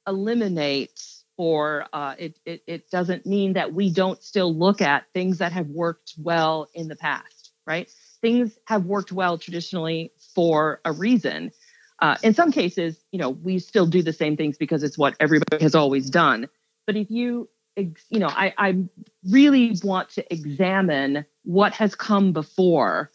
eliminate 0.07 1.01
or 1.37 1.87
uh, 1.93 2.15
it, 2.19 2.39
it, 2.45 2.63
it 2.67 2.91
doesn't 2.91 3.25
mean 3.27 3.55
that 3.55 3.73
we 3.73 3.91
don't 3.91 4.23
still 4.23 4.55
look 4.55 4.83
at 4.83 5.05
things 5.15 5.39
that 5.39 5.53
have 5.53 5.69
worked 5.69 6.15
well 6.19 6.69
in 6.75 6.89
the 6.89 6.97
past, 6.97 7.53
right? 7.67 7.91
Things 8.21 8.59
have 8.67 8.85
worked 8.85 9.13
well 9.13 9.39
traditionally 9.39 10.13
for 10.35 10.81
a 10.85 10.93
reason. 10.93 11.51
Uh, 11.99 12.17
in 12.23 12.35
some 12.35 12.53
cases, 12.53 13.03
you 13.13 13.19
know, 13.19 13.31
we 13.31 13.59
still 13.59 13.87
do 13.87 14.03
the 14.03 14.13
same 14.13 14.37
things 14.37 14.57
because 14.59 14.83
it's 14.83 14.99
what 14.99 15.17
everybody 15.21 15.63
has 15.63 15.75
always 15.75 16.11
done. 16.11 16.49
But 16.87 16.97
if 16.97 17.11
you 17.11 17.49
you 17.77 18.19
know, 18.19 18.29
I, 18.29 18.53
I 18.59 18.85
really 19.29 19.77
want 19.83 20.11
to 20.11 20.33
examine 20.33 21.25
what 21.45 21.73
has 21.75 21.95
come 21.95 22.33
before 22.33 23.11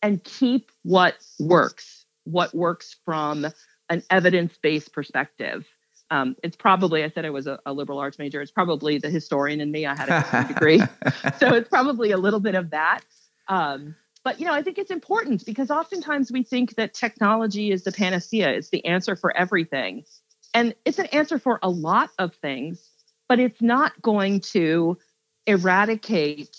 and 0.00 0.22
keep 0.24 0.70
what 0.82 1.16
works, 1.38 2.04
what 2.24 2.54
works 2.54 2.96
from 3.04 3.46
an 3.88 4.02
evidence 4.10 4.56
based 4.62 4.92
perspective. 4.92 5.66
Um, 6.10 6.36
it's 6.42 6.56
probably, 6.56 7.04
I 7.04 7.10
said 7.10 7.24
I 7.24 7.30
was 7.30 7.46
a, 7.46 7.58
a, 7.64 7.72
liberal 7.72 7.98
arts 7.98 8.18
major. 8.18 8.42
It's 8.42 8.50
probably 8.50 8.98
the 8.98 9.08
historian 9.08 9.60
in 9.60 9.70
me. 9.70 9.86
I 9.86 9.94
had 9.94 10.08
a 10.10 10.48
degree. 10.48 10.78
so 11.38 11.54
it's 11.54 11.68
probably 11.68 12.10
a 12.10 12.18
little 12.18 12.40
bit 12.40 12.54
of 12.54 12.70
that. 12.70 13.00
Um, 13.48 13.96
but, 14.22 14.38
you 14.38 14.46
know, 14.46 14.52
I 14.52 14.62
think 14.62 14.78
it's 14.78 14.90
important 14.90 15.44
because 15.46 15.70
oftentimes 15.70 16.30
we 16.30 16.42
think 16.42 16.74
that 16.76 16.92
technology 16.92 17.72
is 17.72 17.84
the 17.84 17.92
panacea, 17.92 18.50
it's 18.50 18.68
the 18.68 18.84
answer 18.84 19.16
for 19.16 19.34
everything. 19.36 20.04
And 20.52 20.74
it's 20.84 20.98
an 20.98 21.06
answer 21.06 21.38
for 21.38 21.58
a 21.62 21.70
lot 21.70 22.10
of 22.18 22.34
things 22.34 22.90
but 23.32 23.40
it's 23.40 23.62
not 23.62 23.92
going 24.02 24.40
to 24.40 24.98
eradicate 25.46 26.56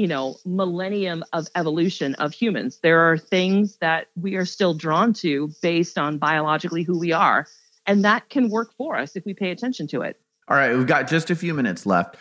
you 0.00 0.06
know 0.06 0.36
millennium 0.46 1.22
of 1.34 1.46
evolution 1.54 2.14
of 2.14 2.32
humans. 2.32 2.78
There 2.82 3.00
are 3.00 3.18
things 3.18 3.76
that 3.82 4.08
we 4.16 4.36
are 4.36 4.46
still 4.46 4.72
drawn 4.72 5.12
to 5.14 5.50
based 5.60 5.98
on 5.98 6.16
biologically 6.16 6.82
who 6.82 6.98
we 6.98 7.12
are 7.12 7.46
and 7.86 8.04
that 8.04 8.30
can 8.30 8.48
work 8.48 8.72
for 8.78 8.96
us 8.96 9.14
if 9.14 9.24
we 9.26 9.34
pay 9.34 9.50
attention 9.50 9.86
to 9.88 10.00
it. 10.00 10.18
All 10.48 10.56
right 10.56 10.74
we've 10.74 10.86
got 10.86 11.06
just 11.06 11.30
a 11.30 11.36
few 11.36 11.52
minutes 11.52 11.84
left. 11.84 12.16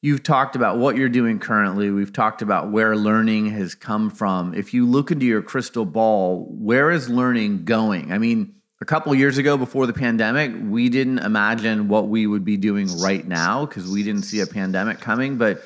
You've 0.00 0.24
talked 0.24 0.56
about 0.56 0.78
what 0.78 0.96
you're 0.96 1.08
doing 1.08 1.38
currently. 1.38 1.92
We've 1.92 2.12
talked 2.12 2.42
about 2.42 2.72
where 2.72 2.96
learning 2.96 3.50
has 3.50 3.76
come 3.76 4.10
from. 4.10 4.52
If 4.52 4.74
you 4.74 4.84
look 4.84 5.12
into 5.12 5.24
your 5.24 5.42
crystal 5.42 5.84
ball 5.84 6.48
where 6.50 6.90
is 6.90 7.08
learning 7.08 7.64
going? 7.64 8.10
I 8.12 8.18
mean 8.18 8.56
a 8.82 8.84
couple 8.84 9.14
years 9.14 9.38
ago 9.38 9.56
before 9.56 9.86
the 9.86 9.92
pandemic, 9.92 10.50
we 10.64 10.88
didn't 10.88 11.20
imagine 11.20 11.86
what 11.86 12.08
we 12.08 12.26
would 12.26 12.44
be 12.44 12.56
doing 12.56 12.88
right 12.98 13.24
now 13.24 13.64
because 13.64 13.88
we 13.88 14.02
didn't 14.02 14.22
see 14.22 14.40
a 14.40 14.46
pandemic 14.46 14.98
coming. 14.98 15.38
But 15.38 15.62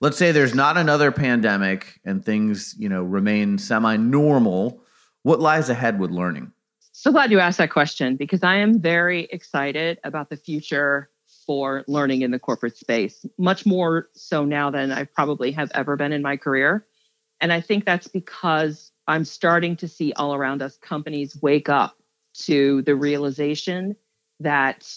let's 0.00 0.16
say 0.16 0.32
there's 0.32 0.52
not 0.52 0.76
another 0.76 1.12
pandemic 1.12 2.00
and 2.04 2.24
things, 2.24 2.74
you 2.76 2.88
know, 2.88 3.04
remain 3.04 3.56
semi-normal. 3.58 4.82
What 5.22 5.38
lies 5.38 5.70
ahead 5.70 6.00
with 6.00 6.10
learning? 6.10 6.50
So 6.90 7.12
glad 7.12 7.30
you 7.30 7.38
asked 7.38 7.58
that 7.58 7.70
question 7.70 8.16
because 8.16 8.42
I 8.42 8.56
am 8.56 8.80
very 8.80 9.28
excited 9.30 10.00
about 10.02 10.28
the 10.28 10.36
future 10.36 11.08
for 11.46 11.84
learning 11.86 12.22
in 12.22 12.32
the 12.32 12.40
corporate 12.40 12.76
space, 12.76 13.24
much 13.38 13.64
more 13.64 14.08
so 14.14 14.44
now 14.44 14.72
than 14.72 14.90
I 14.90 15.04
probably 15.04 15.52
have 15.52 15.70
ever 15.72 15.94
been 15.94 16.10
in 16.10 16.20
my 16.20 16.36
career. 16.36 16.84
And 17.40 17.52
I 17.52 17.60
think 17.60 17.84
that's 17.84 18.08
because 18.08 18.90
I'm 19.06 19.24
starting 19.24 19.76
to 19.76 19.86
see 19.86 20.12
all 20.14 20.34
around 20.34 20.62
us 20.62 20.76
companies 20.78 21.40
wake 21.40 21.68
up 21.68 21.95
to 22.44 22.82
the 22.82 22.94
realization 22.94 23.96
that 24.40 24.92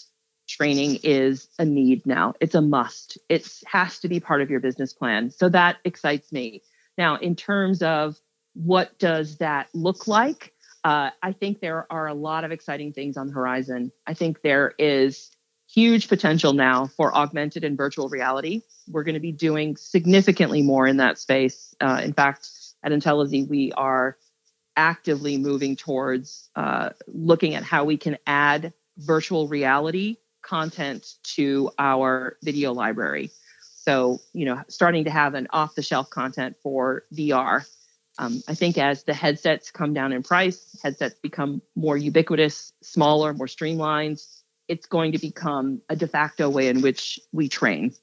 training 0.48 0.98
is 1.02 1.48
a 1.58 1.64
need 1.64 2.04
now. 2.06 2.34
It's 2.40 2.54
a 2.54 2.60
must. 2.60 3.18
It 3.28 3.48
has 3.66 3.98
to 4.00 4.08
be 4.08 4.20
part 4.20 4.42
of 4.42 4.50
your 4.50 4.60
business 4.60 4.92
plan. 4.92 5.30
So 5.30 5.48
that 5.48 5.78
excites 5.84 6.32
me. 6.32 6.62
Now, 6.98 7.16
in 7.16 7.36
terms 7.36 7.82
of 7.82 8.18
what 8.54 8.98
does 8.98 9.36
that 9.38 9.68
look 9.72 10.06
like? 10.06 10.52
Uh, 10.82 11.10
I 11.22 11.32
think 11.32 11.60
there 11.60 11.86
are 11.90 12.08
a 12.08 12.14
lot 12.14 12.44
of 12.44 12.52
exciting 12.52 12.92
things 12.92 13.16
on 13.16 13.28
the 13.28 13.32
horizon. 13.32 13.92
I 14.06 14.14
think 14.14 14.42
there 14.42 14.74
is 14.78 15.30
huge 15.72 16.08
potential 16.08 16.52
now 16.52 16.86
for 16.86 17.14
augmented 17.14 17.62
and 17.62 17.76
virtual 17.76 18.08
reality. 18.08 18.62
We're 18.88 19.04
going 19.04 19.14
to 19.14 19.20
be 19.20 19.32
doing 19.32 19.76
significantly 19.76 20.62
more 20.62 20.86
in 20.86 20.96
that 20.96 21.18
space. 21.18 21.74
Uh, 21.80 22.00
in 22.02 22.12
fact, 22.12 22.48
at 22.82 22.92
Intellezy, 22.92 23.46
we 23.46 23.72
are 23.72 24.16
actively 24.80 25.36
moving 25.36 25.76
towards 25.76 26.48
uh, 26.56 26.88
looking 27.06 27.54
at 27.54 27.62
how 27.62 27.84
we 27.84 27.98
can 27.98 28.16
add 28.26 28.72
virtual 28.96 29.46
reality 29.46 30.16
content 30.40 31.16
to 31.22 31.70
our 31.78 32.38
video 32.42 32.72
library. 32.72 33.30
So, 33.74 34.20
you 34.32 34.46
know, 34.46 34.62
starting 34.68 35.04
to 35.04 35.10
have 35.10 35.34
an 35.34 35.48
off 35.50 35.74
the 35.74 35.82
shelf 35.82 36.08
content 36.08 36.56
for 36.62 37.04
VR. 37.14 37.66
Um, 38.18 38.42
I 38.48 38.54
think 38.54 38.78
as 38.78 39.04
the 39.04 39.12
headsets 39.12 39.70
come 39.70 39.92
down 39.92 40.12
in 40.12 40.22
price, 40.22 40.78
headsets 40.82 41.18
become 41.20 41.60
more 41.76 41.98
ubiquitous, 41.98 42.72
smaller, 42.82 43.34
more 43.34 43.48
streamlined, 43.48 44.22
it's 44.66 44.86
going 44.86 45.12
to 45.12 45.18
become 45.18 45.82
a 45.90 45.96
de 45.96 46.06
facto 46.06 46.48
way 46.48 46.68
in 46.68 46.80
which 46.80 47.20
we 47.32 47.48
train. 47.48 47.94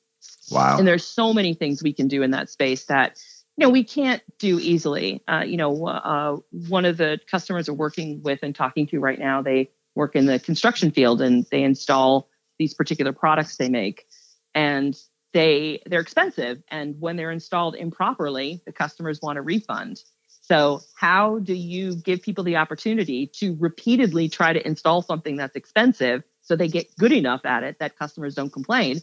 Wow. 0.51 0.77
And 0.77 0.87
there's 0.87 1.05
so 1.05 1.33
many 1.33 1.55
things 1.55 1.81
we 1.81 1.93
can 1.93 2.07
do 2.07 2.21
in 2.21 2.31
that 2.31 2.49
space 2.49 2.85
that 2.85 3.19
you 3.58 3.65
know 3.65 3.70
we 3.70 3.84
can't 3.84 4.22
do 4.39 4.60
easily. 4.60 5.24
Uh, 5.28 5.43
you 5.46 5.58
know 5.58 5.88
uh, 5.88 6.38
one 6.52 6.86
of 6.86 6.98
the 6.98 7.20
customers 7.30 7.70
we're 7.70 7.76
working 7.76 8.22
with 8.24 8.39
and 8.43 8.56
talking 8.56 8.88
to 8.88 9.00
right 9.00 9.20
now 9.20 9.41
they 9.41 9.72
work 9.96 10.15
in 10.15 10.28
the 10.28 10.39
construction 10.39 10.91
field 10.91 11.22
and 11.22 11.46
they 11.52 11.63
install 11.63 12.30
these 12.60 12.74
particular 12.74 13.12
products 13.12 13.58
they 13.58 13.70
make. 13.70 14.06
And 14.54 14.96
they 15.34 15.82
they're 15.88 16.02
expensive. 16.02 16.63
And 16.70 16.96
when 17.00 17.17
they're 17.17 17.32
installed 17.32 17.76
improperly 17.76 18.62
the 18.65 18.72
customers 18.72 19.20
want 19.22 19.38
a 19.38 19.41
refund. 19.41 20.02
So 20.41 20.80
how 20.96 21.39
do 21.39 21.54
you 21.54 21.96
give 21.96 22.22
people 22.22 22.46
the 22.46 22.56
opportunity 22.56 23.28
to 23.39 23.58
repeatedly 23.60 24.30
try 24.30 24.54
to 24.54 24.65
install 24.65 25.02
something 25.02 25.36
that's 25.36 25.58
expensive 25.58 26.24
so 26.41 26.56
they 26.56 26.70
get 26.70 26.96
good 26.98 27.12
enough 27.12 27.41
at 27.46 27.63
it 27.63 27.80
that 27.80 28.00
customers 28.00 28.36
don't 28.36 28.54
complain, 28.54 29.02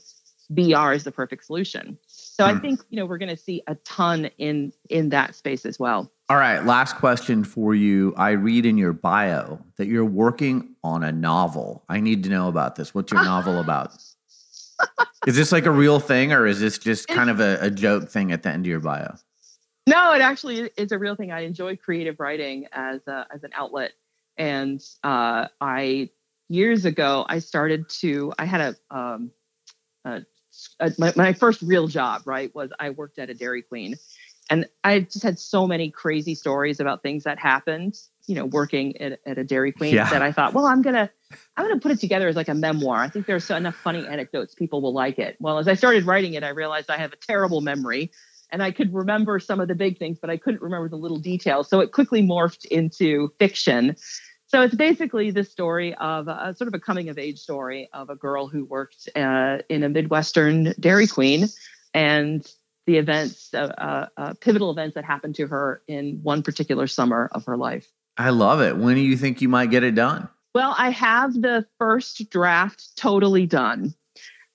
VR 0.50 0.96
is 0.96 1.04
the 1.04 1.12
perfect 1.12 1.44
solution. 1.44 1.98
So 2.34 2.44
hmm. 2.44 2.56
I 2.56 2.60
think 2.60 2.80
you 2.90 2.96
know 2.96 3.06
we're 3.06 3.18
going 3.18 3.28
to 3.28 3.36
see 3.36 3.62
a 3.68 3.76
ton 3.76 4.28
in 4.38 4.72
in 4.90 5.10
that 5.10 5.36
space 5.36 5.64
as 5.64 5.78
well. 5.78 6.10
All 6.28 6.36
right, 6.36 6.64
last 6.64 6.96
question 6.96 7.44
for 7.44 7.76
you. 7.76 8.12
I 8.16 8.30
read 8.30 8.66
in 8.66 8.76
your 8.76 8.92
bio 8.92 9.60
that 9.76 9.86
you're 9.86 10.04
working 10.04 10.74
on 10.82 11.04
a 11.04 11.12
novel. 11.12 11.84
I 11.88 12.00
need 12.00 12.24
to 12.24 12.30
know 12.30 12.48
about 12.48 12.74
this. 12.74 12.92
What's 12.92 13.12
your 13.12 13.22
novel 13.22 13.60
about? 13.60 13.94
is 15.28 15.36
this 15.36 15.52
like 15.52 15.66
a 15.66 15.70
real 15.70 16.00
thing 16.00 16.32
or 16.32 16.46
is 16.46 16.58
this 16.58 16.78
just 16.78 17.06
kind 17.06 17.30
of 17.30 17.38
a, 17.38 17.58
a, 17.60 17.70
joke 17.70 18.08
thing 18.08 18.32
at 18.32 18.42
the 18.42 18.48
end 18.48 18.66
of 18.66 18.70
your 18.70 18.80
bio? 18.80 19.14
No, 19.86 20.12
it 20.14 20.20
actually 20.20 20.70
is 20.76 20.90
a 20.90 20.98
real 20.98 21.14
thing. 21.14 21.30
I 21.30 21.40
enjoy 21.40 21.76
creative 21.76 22.18
writing 22.18 22.66
as 22.72 23.06
a, 23.06 23.26
as 23.32 23.44
an 23.44 23.50
outlet, 23.54 23.92
and 24.36 24.82
uh, 25.04 25.46
I 25.60 26.10
years 26.48 26.84
ago 26.84 27.26
I 27.28 27.38
started 27.38 27.88
to. 28.00 28.32
I 28.38 28.46
had 28.46 28.60
a, 28.90 28.96
um, 28.96 29.30
a, 30.04 30.14
a 30.16 30.24
Uh, 30.80 30.90
my, 30.98 31.12
my 31.16 31.32
first 31.32 31.62
real 31.62 31.88
job. 31.88 32.22
Right, 32.24 32.54
was 32.54 32.70
I 32.78 32.90
worked 32.90 33.18
at 33.18 33.30
a 33.30 33.34
Dairy 33.34 33.62
Queen, 33.62 33.96
and 34.50 34.66
I 34.82 35.00
just 35.00 35.22
had 35.22 35.38
so 35.38 35.66
many 35.66 35.90
crazy 35.90 36.34
stories 36.34 36.80
about 36.80 37.02
things 37.02 37.24
that 37.24 37.38
happened. 37.38 37.98
You 38.26 38.36
know, 38.36 38.46
working 38.46 38.96
at, 39.02 39.20
at 39.26 39.36
a 39.36 39.44
Dairy 39.44 39.72
Queen 39.72 39.94
yeah. 39.94 40.08
that 40.08 40.22
I 40.22 40.32
thought, 40.32 40.54
well, 40.54 40.66
I'm 40.66 40.82
gonna 40.82 41.10
I'm 41.56 41.66
gonna 41.68 41.80
put 41.80 41.92
it 41.92 42.00
together 42.00 42.28
as 42.28 42.36
like 42.36 42.48
a 42.48 42.54
memoir. 42.54 42.98
I 42.98 43.08
think 43.08 43.26
there's 43.26 43.50
enough 43.50 43.76
funny 43.76 44.06
anecdotes 44.06 44.54
people 44.54 44.80
will 44.80 44.94
like 44.94 45.18
it. 45.18 45.36
Well, 45.40 45.58
as 45.58 45.68
I 45.68 45.74
started 45.74 46.04
writing 46.04 46.34
it, 46.34 46.42
I 46.42 46.48
realized 46.50 46.90
I 46.90 46.96
have 46.96 47.12
a 47.12 47.16
terrible 47.16 47.60
memory 47.60 48.10
and 48.54 48.62
I 48.62 48.70
could 48.70 48.94
remember 48.94 49.40
some 49.40 49.58
of 49.60 49.66
the 49.66 49.74
big 49.74 49.98
things, 49.98 50.18
but 50.20 50.30
I 50.30 50.36
couldn't 50.36 50.62
remember 50.62 50.88
the 50.88 50.96
little 50.96 51.18
details. 51.18 51.68
So 51.68 51.80
it 51.80 51.90
quickly 51.90 52.22
morphed 52.22 52.64
into 52.66 53.32
fiction. 53.40 53.96
So 54.54 54.62
it's 54.62 54.76
basically 54.76 55.32
the 55.32 55.42
story 55.42 55.96
of 55.96 56.28
a, 56.28 56.54
sort 56.56 56.68
of 56.68 56.74
a 56.74 56.78
coming 56.78 57.08
of 57.08 57.18
age 57.18 57.40
story 57.40 57.88
of 57.92 58.08
a 58.08 58.14
girl 58.14 58.46
who 58.46 58.64
worked 58.64 59.08
uh, 59.16 59.58
in 59.68 59.82
a 59.82 59.88
Midwestern 59.88 60.72
Dairy 60.78 61.08
Queen 61.08 61.48
and 61.92 62.46
the 62.86 62.98
events, 62.98 63.52
uh, 63.52 63.72
uh, 63.76 64.06
uh, 64.16 64.34
pivotal 64.40 64.70
events 64.70 64.94
that 64.94 65.04
happened 65.04 65.34
to 65.34 65.48
her 65.48 65.82
in 65.88 66.20
one 66.22 66.44
particular 66.44 66.86
summer 66.86 67.28
of 67.32 67.46
her 67.46 67.56
life. 67.56 67.88
I 68.16 68.30
love 68.30 68.60
it. 68.60 68.76
When 68.76 68.94
do 68.94 69.00
you 69.00 69.16
think 69.16 69.42
you 69.42 69.48
might 69.48 69.72
get 69.72 69.82
it 69.82 69.96
done? 69.96 70.28
Well, 70.54 70.72
I 70.78 70.90
have 70.90 71.34
the 71.34 71.66
first 71.80 72.30
draft 72.30 72.96
totally 72.96 73.46
done. 73.46 73.92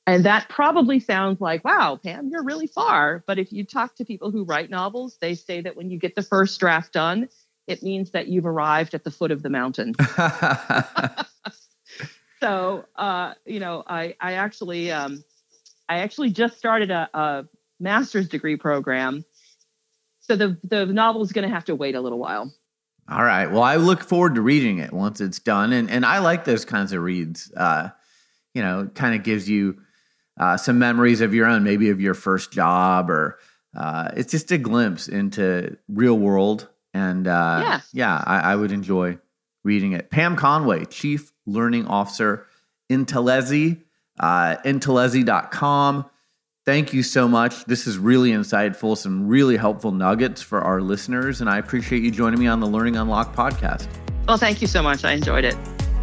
And 0.07 0.23
that 0.23 0.47
probably 0.47 1.01
sounds 1.01 1.41
like, 1.41 1.65
wow, 1.65 1.99
Pam, 2.01 2.29
you're 2.31 2.45
really 2.45 2.67
far. 2.67 3.21
But 3.27 3.37
if 3.37 3.51
you 3.51 3.65
talk 3.65 3.95
to 3.95 4.05
people 4.05 4.31
who 4.31 4.45
write 4.45 4.69
novels, 4.69 5.17
they 5.19 5.35
say 5.35 5.59
that 5.59 5.75
when 5.75 5.89
you 5.89 5.99
get 5.99 6.15
the 6.15 6.23
first 6.23 6.57
draft 6.57 6.93
done, 6.93 7.27
it 7.69 7.83
means 7.83 8.11
that 8.11 8.27
you've 8.27 8.47
arrived 8.47 8.95
at 8.95 9.03
the 9.03 9.11
foot 9.11 9.31
of 9.31 9.43
the 9.43 9.49
mountain. 9.49 9.93
so, 12.41 12.85
uh, 12.95 13.33
you 13.45 13.59
know, 13.59 13.83
I, 13.85 14.15
I 14.19 14.33
actually, 14.33 14.91
um, 14.91 15.23
I 15.87 15.99
actually 15.99 16.31
just 16.31 16.57
started 16.57 16.89
a, 16.89 17.07
a 17.13 17.45
master's 17.79 18.27
degree 18.27 18.57
program. 18.57 19.23
So 20.21 20.35
the, 20.35 20.57
the 20.63 20.87
novel 20.87 21.21
is 21.21 21.31
going 21.31 21.47
to 21.47 21.53
have 21.53 21.65
to 21.65 21.75
wait 21.75 21.93
a 21.93 22.01
little 22.01 22.19
while. 22.19 22.51
All 23.07 23.23
right. 23.23 23.51
Well, 23.51 23.63
I 23.63 23.75
look 23.75 24.03
forward 24.03 24.35
to 24.35 24.41
reading 24.41 24.79
it 24.79 24.91
once 24.91 25.21
it's 25.21 25.39
done. 25.39 25.71
And, 25.71 25.91
and 25.91 26.05
I 26.05 26.19
like 26.19 26.45
those 26.45 26.65
kinds 26.65 26.91
of 26.91 27.03
reads. 27.03 27.51
Uh, 27.55 27.89
you 28.55 28.63
know, 28.63 28.89
kind 28.95 29.15
of 29.15 29.23
gives 29.23 29.47
you 29.47 29.77
uh, 30.39 30.57
some 30.57 30.79
memories 30.79 31.21
of 31.21 31.35
your 31.35 31.45
own, 31.45 31.63
maybe 31.63 31.91
of 31.91 32.01
your 32.01 32.15
first 32.15 32.51
job, 32.51 33.11
or 33.11 33.37
uh, 33.77 34.09
it's 34.15 34.31
just 34.31 34.51
a 34.51 34.57
glimpse 34.57 35.07
into 35.07 35.77
real 35.87 36.17
world. 36.17 36.67
And 36.93 37.27
uh, 37.27 37.59
yeah, 37.61 37.81
yeah 37.93 38.23
I, 38.25 38.53
I, 38.53 38.55
would 38.55 38.71
enjoy 38.71 39.19
reading 39.63 39.93
it. 39.93 40.09
Pam 40.09 40.35
Conway, 40.35 40.85
Chief 40.85 41.31
Learning 41.45 41.85
Officer, 41.85 42.47
Intellezy, 42.91 43.81
uh, 44.19 44.57
Intellezy.com. 44.65 46.09
Thank 46.65 46.93
you 46.93 47.03
so 47.03 47.27
much. 47.27 47.65
This 47.65 47.87
is 47.87 47.97
really 47.97 48.31
insightful, 48.31 48.97
some 48.97 49.27
really 49.27 49.57
helpful 49.57 49.91
nuggets 49.91 50.41
for 50.41 50.61
our 50.61 50.81
listeners. 50.81 51.41
And 51.41 51.49
I 51.49 51.57
appreciate 51.57 52.03
you 52.03 52.11
joining 52.11 52.39
me 52.39 52.47
on 52.47 52.59
the 52.59 52.67
Learning 52.67 52.97
Unlocked 52.97 53.35
podcast. 53.35 53.87
Well, 54.27 54.37
thank 54.37 54.61
you 54.61 54.67
so 54.67 54.83
much. 54.83 55.03
I 55.03 55.13
enjoyed 55.13 55.45
it. 55.45 55.55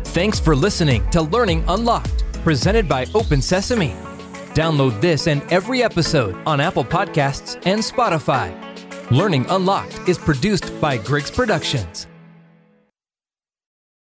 Thanks 0.06 0.40
for 0.40 0.56
listening 0.56 1.08
to 1.10 1.22
Learning 1.22 1.64
Unlocked, 1.68 2.24
presented 2.42 2.88
by 2.88 3.06
Open 3.14 3.40
Sesame. 3.40 3.94
Download 4.54 4.98
this 5.00 5.26
and 5.26 5.42
every 5.52 5.82
episode 5.82 6.34
on 6.46 6.60
Apple 6.60 6.84
Podcasts 6.84 7.54
and 7.66 7.80
Spotify. 7.80 8.65
Learning 9.12 9.46
Unlocked 9.50 10.08
is 10.08 10.18
produced 10.18 10.80
by 10.80 10.98
Griggs 10.98 11.30
Productions. 11.30 12.08